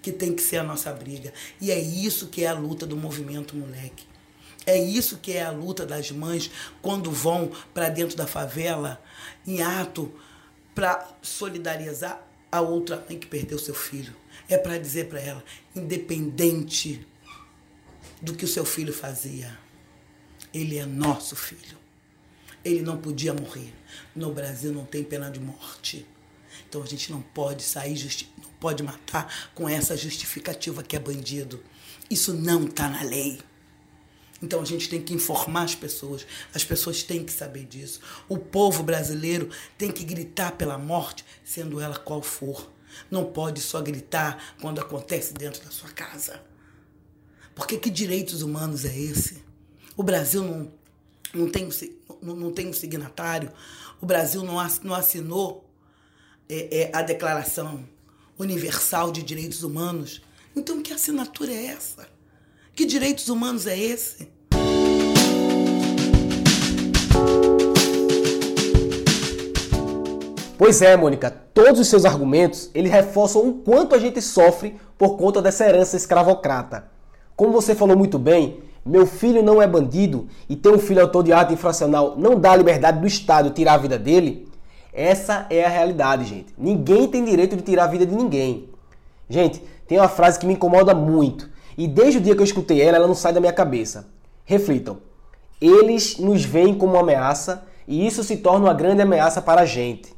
que 0.00 0.10
tem 0.12 0.34
que 0.34 0.40
ser 0.40 0.56
a 0.56 0.62
nossa 0.62 0.90
briga. 0.94 1.32
E 1.60 1.70
é 1.70 1.78
isso 1.78 2.28
que 2.28 2.42
é 2.42 2.48
a 2.48 2.54
luta 2.54 2.86
do 2.86 2.96
movimento 2.96 3.54
moleque. 3.54 4.06
É 4.64 4.78
isso 4.78 5.18
que 5.18 5.32
é 5.32 5.42
a 5.42 5.50
luta 5.50 5.84
das 5.84 6.10
mães 6.10 6.50
quando 6.80 7.10
vão 7.10 7.52
para 7.74 7.90
dentro 7.90 8.16
da 8.16 8.26
favela 8.26 9.02
em 9.46 9.60
ato 9.62 10.10
para 10.74 11.06
solidarizar 11.20 12.26
a 12.50 12.62
outra 12.62 13.04
mãe 13.06 13.18
que 13.18 13.26
perdeu 13.26 13.58
seu 13.58 13.74
filho 13.74 14.23
é 14.48 14.58
para 14.58 14.78
dizer 14.78 15.08
para 15.08 15.20
ela, 15.20 15.44
independente 15.74 17.06
do 18.20 18.34
que 18.34 18.44
o 18.44 18.48
seu 18.48 18.64
filho 18.64 18.92
fazia, 18.92 19.58
ele 20.52 20.78
é 20.78 20.86
nosso 20.86 21.34
filho. 21.34 21.78
Ele 22.64 22.80
não 22.80 22.96
podia 22.96 23.34
morrer. 23.34 23.72
No 24.14 24.32
Brasil 24.32 24.72
não 24.72 24.84
tem 24.84 25.04
pena 25.04 25.30
de 25.30 25.40
morte. 25.40 26.06
Então 26.68 26.82
a 26.82 26.86
gente 26.86 27.10
não 27.12 27.20
pode 27.20 27.62
sair, 27.62 27.94
não 28.38 28.50
pode 28.58 28.82
matar 28.82 29.50
com 29.54 29.68
essa 29.68 29.96
justificativa 29.96 30.82
que 30.82 30.96
é 30.96 30.98
bandido. 30.98 31.62
Isso 32.10 32.32
não 32.32 32.64
está 32.64 32.88
na 32.88 33.02
lei. 33.02 33.40
Então 34.42 34.60
a 34.60 34.64
gente 34.64 34.88
tem 34.88 35.00
que 35.00 35.14
informar 35.14 35.64
as 35.64 35.74
pessoas, 35.74 36.26
as 36.54 36.64
pessoas 36.64 37.02
têm 37.02 37.24
que 37.24 37.32
saber 37.32 37.64
disso. 37.64 38.00
O 38.28 38.38
povo 38.38 38.82
brasileiro 38.82 39.48
tem 39.78 39.90
que 39.90 40.04
gritar 40.04 40.52
pela 40.52 40.76
morte, 40.76 41.24
sendo 41.44 41.80
ela 41.80 41.96
qual 41.96 42.22
for. 42.22 42.70
Não 43.10 43.24
pode 43.24 43.60
só 43.60 43.80
gritar 43.80 44.54
quando 44.60 44.80
acontece 44.80 45.34
dentro 45.34 45.64
da 45.64 45.70
sua 45.70 45.90
casa. 45.90 46.40
Porque 47.54 47.78
que 47.78 47.90
direitos 47.90 48.42
humanos 48.42 48.84
é 48.84 48.96
esse? 48.96 49.42
O 49.96 50.02
Brasil 50.02 50.42
não, 50.42 50.72
não, 51.32 51.50
tem, 51.50 51.68
não, 52.20 52.52
tem 52.52 52.68
um 52.68 52.72
signatário, 52.72 53.52
o 54.00 54.06
Brasil 54.06 54.42
não, 54.42 54.56
não 54.82 54.94
assinou 54.94 55.64
é, 56.48 56.82
é, 56.82 56.90
a 56.92 57.02
Declaração 57.02 57.88
Universal 58.38 59.12
de 59.12 59.22
Direitos 59.22 59.62
Humanos. 59.62 60.20
Então, 60.56 60.82
que 60.82 60.92
assinatura 60.92 61.52
é 61.52 61.66
essa? 61.66 62.08
Que 62.74 62.84
direitos 62.84 63.28
humanos 63.28 63.66
é 63.66 63.78
esse? 63.78 64.28
Pois 70.56 70.80
é, 70.82 70.96
Mônica, 70.96 71.34
todos 71.52 71.80
os 71.80 71.88
seus 71.88 72.04
argumentos, 72.04 72.70
eles 72.72 72.92
reforçam 72.92 73.48
o 73.48 73.54
quanto 73.54 73.92
a 73.92 73.98
gente 73.98 74.22
sofre 74.22 74.76
por 74.96 75.16
conta 75.16 75.42
dessa 75.42 75.66
herança 75.66 75.96
escravocrata. 75.96 76.84
Como 77.34 77.50
você 77.50 77.74
falou 77.74 77.96
muito 77.96 78.20
bem, 78.20 78.60
meu 78.86 79.04
filho 79.04 79.42
não 79.42 79.60
é 79.60 79.66
bandido 79.66 80.28
e 80.48 80.54
ter 80.54 80.68
um 80.68 80.78
filho 80.78 81.02
autor 81.02 81.24
de 81.24 81.32
ato 81.32 81.52
infracional 81.52 82.14
não 82.16 82.38
dá 82.38 82.52
a 82.52 82.56
liberdade 82.56 83.00
do 83.00 83.06
Estado 83.06 83.50
tirar 83.50 83.74
a 83.74 83.78
vida 83.78 83.98
dele. 83.98 84.48
Essa 84.92 85.44
é 85.50 85.64
a 85.64 85.68
realidade, 85.68 86.24
gente. 86.24 86.54
Ninguém 86.56 87.08
tem 87.08 87.24
direito 87.24 87.56
de 87.56 87.62
tirar 87.62 87.84
a 87.84 87.88
vida 87.88 88.06
de 88.06 88.14
ninguém. 88.14 88.68
Gente, 89.28 89.60
tem 89.88 89.98
uma 89.98 90.08
frase 90.08 90.38
que 90.38 90.46
me 90.46 90.54
incomoda 90.54 90.94
muito 90.94 91.50
e 91.76 91.88
desde 91.88 92.18
o 92.18 92.20
dia 92.20 92.36
que 92.36 92.40
eu 92.40 92.44
escutei 92.44 92.80
ela, 92.80 92.98
ela 92.98 93.08
não 93.08 93.14
sai 93.16 93.32
da 93.32 93.40
minha 93.40 93.52
cabeça. 93.52 94.06
Reflitam. 94.44 94.98
Eles 95.60 96.16
nos 96.18 96.44
veem 96.44 96.74
como 96.74 96.96
ameaça 96.96 97.64
e 97.88 98.06
isso 98.06 98.22
se 98.22 98.36
torna 98.36 98.66
uma 98.66 98.74
grande 98.74 99.02
ameaça 99.02 99.42
para 99.42 99.62
a 99.62 99.66
gente. 99.66 100.13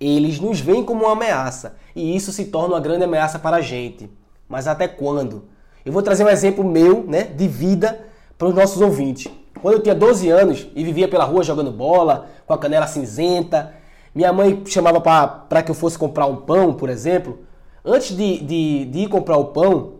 Eles 0.00 0.38
nos 0.38 0.60
veem 0.60 0.84
como 0.84 1.04
uma 1.04 1.12
ameaça 1.12 1.76
e 1.94 2.14
isso 2.14 2.32
se 2.32 2.46
torna 2.46 2.74
uma 2.74 2.80
grande 2.80 3.04
ameaça 3.04 3.38
para 3.38 3.56
a 3.56 3.60
gente. 3.60 4.10
Mas 4.48 4.66
até 4.66 4.86
quando? 4.86 5.44
Eu 5.84 5.92
vou 5.92 6.02
trazer 6.02 6.24
um 6.24 6.28
exemplo 6.28 6.62
meu, 6.64 7.04
né, 7.06 7.22
de 7.22 7.48
vida 7.48 8.06
para 8.36 8.48
os 8.48 8.54
nossos 8.54 8.80
ouvintes. 8.80 9.30
Quando 9.62 9.74
eu 9.74 9.82
tinha 9.82 9.94
12 9.94 10.28
anos 10.28 10.66
e 10.74 10.84
vivia 10.84 11.08
pela 11.08 11.24
rua 11.24 11.42
jogando 11.42 11.70
bola, 11.70 12.26
com 12.46 12.52
a 12.52 12.58
canela 12.58 12.86
cinzenta, 12.86 13.72
minha 14.14 14.32
mãe 14.32 14.62
chamava 14.66 15.00
para 15.00 15.62
que 15.62 15.70
eu 15.70 15.74
fosse 15.74 15.98
comprar 15.98 16.26
um 16.26 16.36
pão, 16.36 16.74
por 16.74 16.88
exemplo. 16.88 17.40
Antes 17.84 18.16
de, 18.16 18.38
de, 18.40 18.84
de 18.86 18.98
ir 19.00 19.08
comprar 19.08 19.36
o 19.36 19.46
pão, 19.46 19.94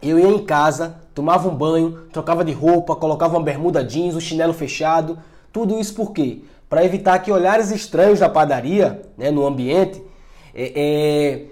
eu 0.00 0.18
ia 0.18 0.28
em 0.28 0.44
casa, 0.44 0.96
tomava 1.14 1.48
um 1.48 1.54
banho, 1.54 2.02
trocava 2.12 2.44
de 2.44 2.52
roupa, 2.52 2.96
colocava 2.96 3.36
uma 3.36 3.42
bermuda 3.42 3.84
jeans, 3.84 4.14
o 4.14 4.18
um 4.18 4.20
chinelo 4.20 4.52
fechado. 4.52 5.18
Tudo 5.52 5.78
isso 5.78 5.94
por 5.94 6.12
quê? 6.12 6.42
Para 6.72 6.86
evitar 6.86 7.18
que 7.18 7.30
olhares 7.30 7.70
estranhos 7.70 8.20
da 8.20 8.30
padaria, 8.30 9.02
né, 9.18 9.30
no 9.30 9.46
ambiente, 9.46 10.02
é, 10.54 10.72
é, 10.74 11.44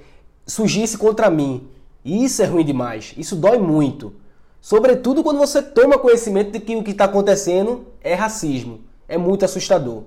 surgisse 0.47 0.97
contra 0.97 1.29
mim. 1.29 1.69
E 2.03 2.25
isso 2.25 2.41
é 2.41 2.47
ruim 2.47 2.65
demais. 2.65 3.13
Isso 3.19 3.37
dói 3.37 3.59
muito. 3.59 4.15
Sobretudo 4.63 5.23
quando 5.23 5.37
você 5.37 5.61
toma 5.61 5.99
conhecimento 5.99 6.53
de 6.53 6.61
que 6.61 6.75
o 6.75 6.83
que 6.83 6.93
está 6.93 7.05
acontecendo 7.05 7.87
é 8.01 8.15
racismo. 8.15 8.81
É 9.07 9.19
muito 9.19 9.45
assustador. 9.45 10.05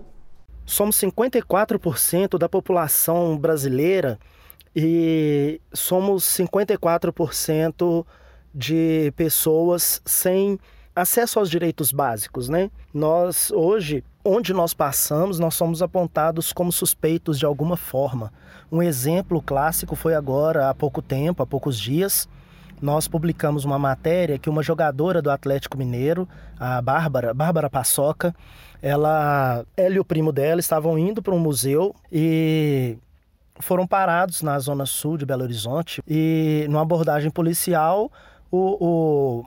Somos 0.65 0.95
54% 0.95 2.39
da 2.39 2.49
população 2.49 3.37
brasileira 3.37 4.17
e 4.75 5.61
somos 5.71 6.23
54% 6.23 8.03
de 8.51 9.13
pessoas 9.15 10.01
sem 10.03 10.57
acesso 10.95 11.37
aos 11.37 11.51
direitos 11.51 11.91
básicos, 11.91 12.49
né? 12.49 12.71
Nós 12.91 13.51
hoje, 13.51 14.03
onde 14.23 14.53
nós 14.53 14.73
passamos, 14.73 15.39
nós 15.39 15.55
somos 15.55 15.81
apontados 15.81 16.53
como 16.53 16.71
suspeitos 16.71 17.37
de 17.37 17.45
alguma 17.45 17.75
forma. 17.75 18.31
Um 18.71 18.81
exemplo 18.81 19.41
clássico 19.41 19.95
foi 19.95 20.15
agora, 20.15 20.69
há 20.69 20.73
pouco 20.73 21.01
tempo, 21.01 21.43
há 21.43 21.45
poucos 21.45 21.79
dias, 21.79 22.27
nós 22.81 23.07
publicamos 23.07 23.65
uma 23.65 23.79
matéria 23.79 24.37
que 24.37 24.49
uma 24.49 24.63
jogadora 24.63 25.21
do 25.21 25.31
Atlético 25.31 25.77
Mineiro, 25.77 26.27
a 26.59 26.81
Bárbara, 26.81 27.33
Bárbara 27.33 27.69
Paçoca, 27.69 28.35
ela, 28.81 29.65
ela 29.77 29.95
e 29.95 29.99
o 29.99 30.05
primo 30.05 30.31
dela 30.31 30.59
estavam 30.59 30.97
indo 30.97 31.21
para 31.21 31.33
um 31.33 31.39
museu 31.39 31.95
e 32.11 32.97
foram 33.59 33.87
parados 33.87 34.41
na 34.41 34.59
zona 34.59 34.85
sul 34.85 35.17
de 35.17 35.25
Belo 35.25 35.43
Horizonte 35.43 36.03
e 36.07 36.65
numa 36.69 36.81
abordagem 36.81 37.31
policial 37.31 38.11
o, 38.51 38.77
o, 38.85 39.45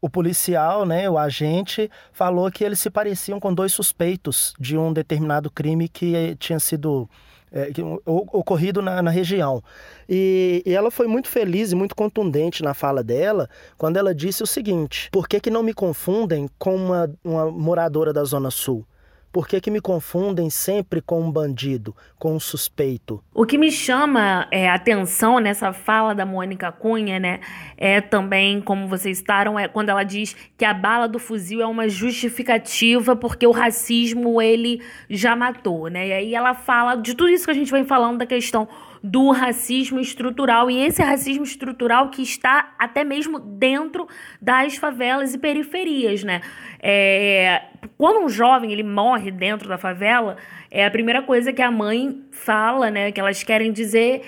o 0.00 0.08
policial, 0.08 0.86
né, 0.86 1.08
o 1.08 1.18
agente, 1.18 1.90
falou 2.12 2.50
que 2.50 2.64
eles 2.64 2.80
se 2.80 2.90
pareciam 2.90 3.38
com 3.38 3.52
dois 3.52 3.72
suspeitos 3.72 4.54
de 4.58 4.76
um 4.76 4.92
determinado 4.92 5.50
crime 5.50 5.88
que 5.88 6.36
tinha 6.38 6.58
sido 6.58 7.08
é, 7.52 7.70
ocorrido 8.06 8.80
na, 8.80 9.02
na 9.02 9.10
região. 9.10 9.62
E, 10.08 10.62
e, 10.64 10.72
ela 10.72 10.90
foi 10.90 11.06
muito 11.06 11.28
feliz 11.28 11.72
e 11.72 11.74
muito 11.74 11.94
contundente 11.94 12.62
na 12.62 12.74
fala 12.74 13.02
dela 13.02 13.48
quando 13.76 13.96
ela 13.96 14.14
disse 14.14 14.42
o 14.42 14.46
seguinte: 14.46 15.08
por 15.10 15.28
que, 15.28 15.40
que 15.40 15.50
não 15.50 15.62
me 15.62 15.74
confundem 15.74 16.48
com 16.58 16.74
uma, 16.76 17.10
uma 17.24 17.50
moradora 17.50 18.12
da 18.12 18.24
Zona 18.24 18.50
Sul? 18.50 18.86
Por 19.32 19.46
que, 19.46 19.60
que 19.60 19.70
me 19.70 19.80
confundem 19.80 20.50
sempre 20.50 21.00
com 21.00 21.20
um 21.20 21.30
bandido, 21.30 21.94
com 22.18 22.34
um 22.34 22.40
suspeito? 22.40 23.22
O 23.32 23.46
que 23.46 23.56
me 23.56 23.70
chama 23.70 24.48
é, 24.50 24.68
atenção 24.68 25.38
nessa 25.38 25.72
fala 25.72 26.14
da 26.14 26.26
Mônica 26.26 26.72
Cunha, 26.72 27.20
né? 27.20 27.38
É 27.76 28.00
também, 28.00 28.60
como 28.60 28.88
vocês 28.88 29.18
estaram, 29.18 29.56
é 29.56 29.68
quando 29.68 29.90
ela 29.90 30.02
diz 30.02 30.34
que 30.58 30.64
a 30.64 30.74
bala 30.74 31.06
do 31.06 31.20
fuzil 31.20 31.62
é 31.62 31.66
uma 31.66 31.88
justificativa 31.88 33.14
porque 33.14 33.46
o 33.46 33.52
racismo 33.52 34.42
ele 34.42 34.82
já 35.08 35.36
matou, 35.36 35.86
né? 35.86 36.08
E 36.08 36.12
aí 36.12 36.34
ela 36.34 36.52
fala 36.52 36.96
de 36.96 37.14
tudo 37.14 37.30
isso 37.30 37.44
que 37.44 37.52
a 37.52 37.54
gente 37.54 37.70
vem 37.70 37.84
falando 37.84 38.18
da 38.18 38.26
questão 38.26 38.68
do 39.02 39.30
racismo 39.30 40.00
estrutural. 40.00 40.70
E 40.70 40.84
esse 40.84 41.02
racismo 41.02 41.44
estrutural 41.44 42.10
que 42.10 42.22
está 42.22 42.74
até 42.78 43.04
mesmo 43.04 43.38
dentro 43.38 44.06
das 44.40 44.76
favelas 44.76 45.34
e 45.34 45.38
periferias, 45.38 46.22
né? 46.22 46.40
É, 46.82 47.62
quando 47.96 48.24
um 48.24 48.28
jovem 48.28 48.72
ele 48.72 48.82
morre 48.82 49.30
dentro 49.30 49.68
da 49.68 49.78
favela, 49.78 50.36
é 50.70 50.84
a 50.84 50.90
primeira 50.90 51.22
coisa 51.22 51.52
que 51.52 51.62
a 51.62 51.70
mãe 51.70 52.22
fala, 52.30 52.90
né? 52.90 53.10
Que 53.12 53.20
elas 53.20 53.42
querem 53.42 53.72
dizer 53.72 54.22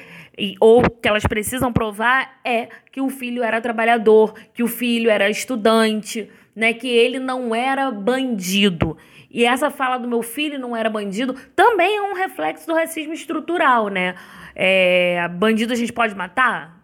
ou 0.61 0.83
que 0.89 1.09
elas 1.09 1.25
precisam 1.25 1.73
provar 1.73 2.41
é 2.45 2.69
que 2.91 3.01
o 3.01 3.11
filho 3.11 3.43
era 3.43 3.61
trabalhador, 3.61 4.35
que 4.55 4.63
o 4.63 4.69
filho 4.69 5.11
era 5.11 5.29
estudante, 5.29 6.31
né, 6.55 6.73
que 6.73 6.89
ele 6.89 7.19
não 7.19 7.55
era 7.55 7.91
bandido. 7.91 8.97
E 9.31 9.45
essa 9.45 9.71
fala 9.71 9.99
do 9.99 10.09
meu 10.09 10.23
filho 10.23 10.59
não 10.59 10.77
era 10.77 10.91
bandido 10.91 11.35
também 11.57 11.97
é 11.97 12.03
um 12.03 12.15
reflexo 12.15 12.67
do 12.67 12.75
racismo 12.75 13.15
estrutural, 13.15 13.89
né? 13.89 14.15
É, 14.55 15.29
bandido 15.29 15.73
a 15.73 15.77
gente 15.77 15.93
pode 15.93 16.15
matar? 16.15 16.81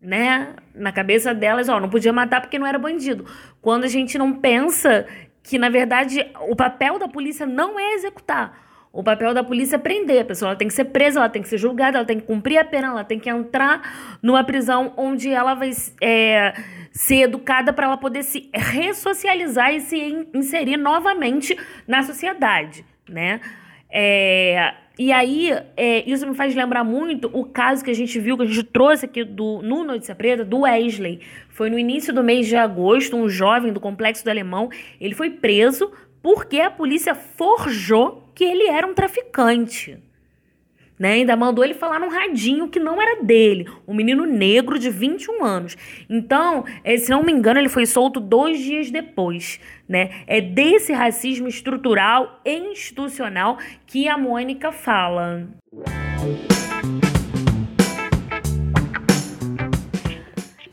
Né? 0.00 0.54
Na 0.74 0.92
cabeça 0.92 1.34
delas, 1.34 1.68
ó, 1.68 1.80
não 1.80 1.88
podia 1.88 2.12
matar 2.12 2.40
porque 2.40 2.58
não 2.58 2.66
era 2.66 2.78
bandido. 2.78 3.24
Quando 3.60 3.84
a 3.84 3.88
gente 3.88 4.18
não 4.18 4.34
pensa 4.34 5.06
que, 5.42 5.58
na 5.58 5.68
verdade, 5.68 6.26
o 6.48 6.56
papel 6.56 6.98
da 6.98 7.08
polícia 7.08 7.46
não 7.46 7.78
é 7.78 7.94
executar. 7.94 8.64
O 8.94 9.02
papel 9.02 9.34
da 9.34 9.42
polícia 9.42 9.74
é 9.74 9.78
prender. 9.78 10.22
A 10.22 10.24
pessoa 10.24 10.50
ela 10.50 10.56
tem 10.56 10.68
que 10.68 10.74
ser 10.74 10.84
presa, 10.84 11.18
ela 11.18 11.28
tem 11.28 11.42
que 11.42 11.48
ser 11.48 11.58
julgada, 11.58 11.98
ela 11.98 12.06
tem 12.06 12.20
que 12.20 12.26
cumprir 12.26 12.58
a 12.58 12.64
pena, 12.64 12.88
ela 12.88 13.02
tem 13.02 13.18
que 13.18 13.28
entrar 13.28 14.16
numa 14.22 14.44
prisão 14.44 14.94
onde 14.96 15.30
ela 15.30 15.54
vai 15.54 15.72
é, 16.00 16.54
ser 16.92 17.22
educada 17.22 17.72
para 17.72 17.86
ela 17.86 17.96
poder 17.96 18.22
se 18.22 18.48
ressocializar 18.54 19.74
e 19.74 19.80
se 19.80 20.28
inserir 20.32 20.76
novamente 20.76 21.58
na 21.88 22.04
sociedade, 22.04 22.86
né? 23.08 23.40
É, 23.90 24.74
e 24.96 25.10
aí, 25.10 25.50
é, 25.76 26.08
isso 26.08 26.24
me 26.24 26.36
faz 26.36 26.54
lembrar 26.54 26.84
muito 26.84 27.28
o 27.32 27.44
caso 27.44 27.84
que 27.84 27.90
a 27.90 27.94
gente 27.94 28.18
viu, 28.20 28.36
que 28.36 28.44
a 28.44 28.46
gente 28.46 28.62
trouxe 28.62 29.06
aqui 29.06 29.24
do, 29.24 29.60
no 29.60 29.82
Notícia 29.82 30.14
Preta, 30.14 30.44
do 30.44 30.60
Wesley. 30.60 31.20
Foi 31.48 31.68
no 31.68 31.76
início 31.76 32.14
do 32.14 32.22
mês 32.22 32.46
de 32.46 32.54
agosto, 32.54 33.16
um 33.16 33.28
jovem 33.28 33.72
do 33.72 33.80
Complexo 33.80 34.24
do 34.24 34.30
Alemão, 34.30 34.68
ele 35.00 35.14
foi 35.14 35.30
preso 35.30 35.90
porque 36.22 36.60
a 36.60 36.70
polícia 36.70 37.14
forjou 37.14 38.30
que 38.34 38.44
ele 38.44 38.68
era 38.68 38.86
um 38.86 38.94
traficante. 38.94 39.98
Né? 40.98 41.14
Ainda 41.14 41.36
mandou 41.36 41.64
ele 41.64 41.74
falar 41.74 41.98
num 41.98 42.08
radinho 42.08 42.68
que 42.68 42.78
não 42.78 43.00
era 43.00 43.22
dele, 43.22 43.68
um 43.86 43.94
menino 43.94 44.24
negro 44.24 44.78
de 44.78 44.90
21 44.90 45.44
anos. 45.44 45.76
Então, 46.08 46.64
é, 46.84 46.96
se 46.96 47.10
não 47.10 47.22
me 47.22 47.32
engano, 47.32 47.58
ele 47.58 47.68
foi 47.68 47.86
solto 47.86 48.20
dois 48.20 48.60
dias 48.60 48.90
depois. 48.90 49.58
Né? 49.88 50.10
É 50.26 50.40
desse 50.40 50.92
racismo 50.92 51.48
estrutural 51.48 52.40
e 52.44 52.56
institucional 52.56 53.58
que 53.86 54.08
a 54.08 54.16
Mônica 54.16 54.70
fala. 54.70 55.48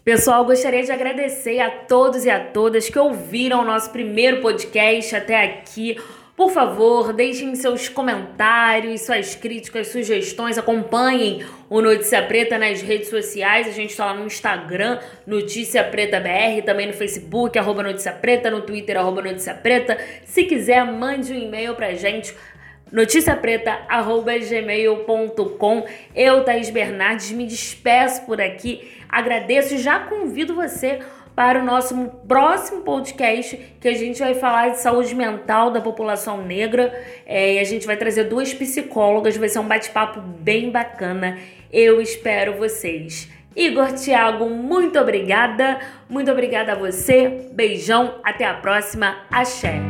Pessoal, 0.03 0.43
gostaria 0.43 0.83
de 0.83 0.91
agradecer 0.91 1.59
a 1.59 1.69
todos 1.69 2.25
e 2.25 2.29
a 2.29 2.39
todas 2.39 2.89
que 2.89 2.97
ouviram 2.97 3.61
o 3.61 3.65
nosso 3.65 3.91
primeiro 3.91 4.41
podcast 4.41 5.15
até 5.15 5.43
aqui. 5.43 5.95
Por 6.41 6.49
favor, 6.49 7.13
deixem 7.13 7.53
seus 7.53 7.87
comentários, 7.87 9.01
suas 9.01 9.35
críticas, 9.35 9.89
sugestões, 9.89 10.57
acompanhem 10.57 11.45
o 11.69 11.79
Notícia 11.83 12.19
Preta 12.23 12.57
nas 12.57 12.81
redes 12.81 13.09
sociais. 13.09 13.67
A 13.67 13.71
gente 13.71 13.91
está 13.91 14.07
lá 14.07 14.15
no 14.15 14.25
Instagram, 14.25 14.97
Notícia 15.27 15.83
Preta 15.83 16.19
BR, 16.19 16.63
também 16.65 16.87
no 16.87 16.93
Facebook, 16.93 17.59
arroba 17.59 17.83
Notícia 17.83 18.11
Preta, 18.11 18.49
no 18.49 18.63
Twitter, 18.63 18.97
arroba 18.97 19.21
Notícia 19.21 19.53
Preta. 19.53 19.99
Se 20.25 20.45
quiser, 20.45 20.83
mande 20.83 21.31
um 21.31 21.37
e-mail 21.37 21.75
pra 21.75 21.93
gente, 21.93 22.35
noticiapreta.gmail.com. 22.91 25.85
Eu, 26.15 26.43
Thaís 26.43 26.71
Bernardes, 26.71 27.29
me 27.33 27.45
despeço 27.45 28.25
por 28.25 28.41
aqui. 28.41 28.91
Agradeço 29.07 29.75
e 29.75 29.77
já 29.77 29.99
convido 29.99 30.55
você 30.55 31.01
para 31.35 31.61
o 31.61 31.65
nosso 31.65 31.95
próximo 32.27 32.81
podcast, 32.81 33.57
que 33.79 33.87
a 33.87 33.93
gente 33.93 34.19
vai 34.19 34.33
falar 34.33 34.69
de 34.69 34.81
saúde 34.81 35.15
mental 35.15 35.71
da 35.71 35.81
população 35.81 36.43
negra. 36.43 36.93
É, 37.25 37.55
e 37.55 37.59
a 37.59 37.63
gente 37.63 37.85
vai 37.85 37.97
trazer 37.97 38.25
duas 38.25 38.53
psicólogas, 38.53 39.37
vai 39.37 39.49
ser 39.49 39.59
um 39.59 39.67
bate-papo 39.67 40.19
bem 40.21 40.69
bacana. 40.69 41.37
Eu 41.71 42.01
espero 42.01 42.57
vocês. 42.57 43.29
Igor 43.55 43.91
Thiago, 43.93 44.49
muito 44.49 44.99
obrigada. 44.99 45.79
Muito 46.09 46.31
obrigada 46.31 46.73
a 46.73 46.75
você. 46.75 47.49
Beijão, 47.51 48.15
até 48.23 48.45
a 48.45 48.53
próxima. 48.53 49.17
Axé. 49.29 49.81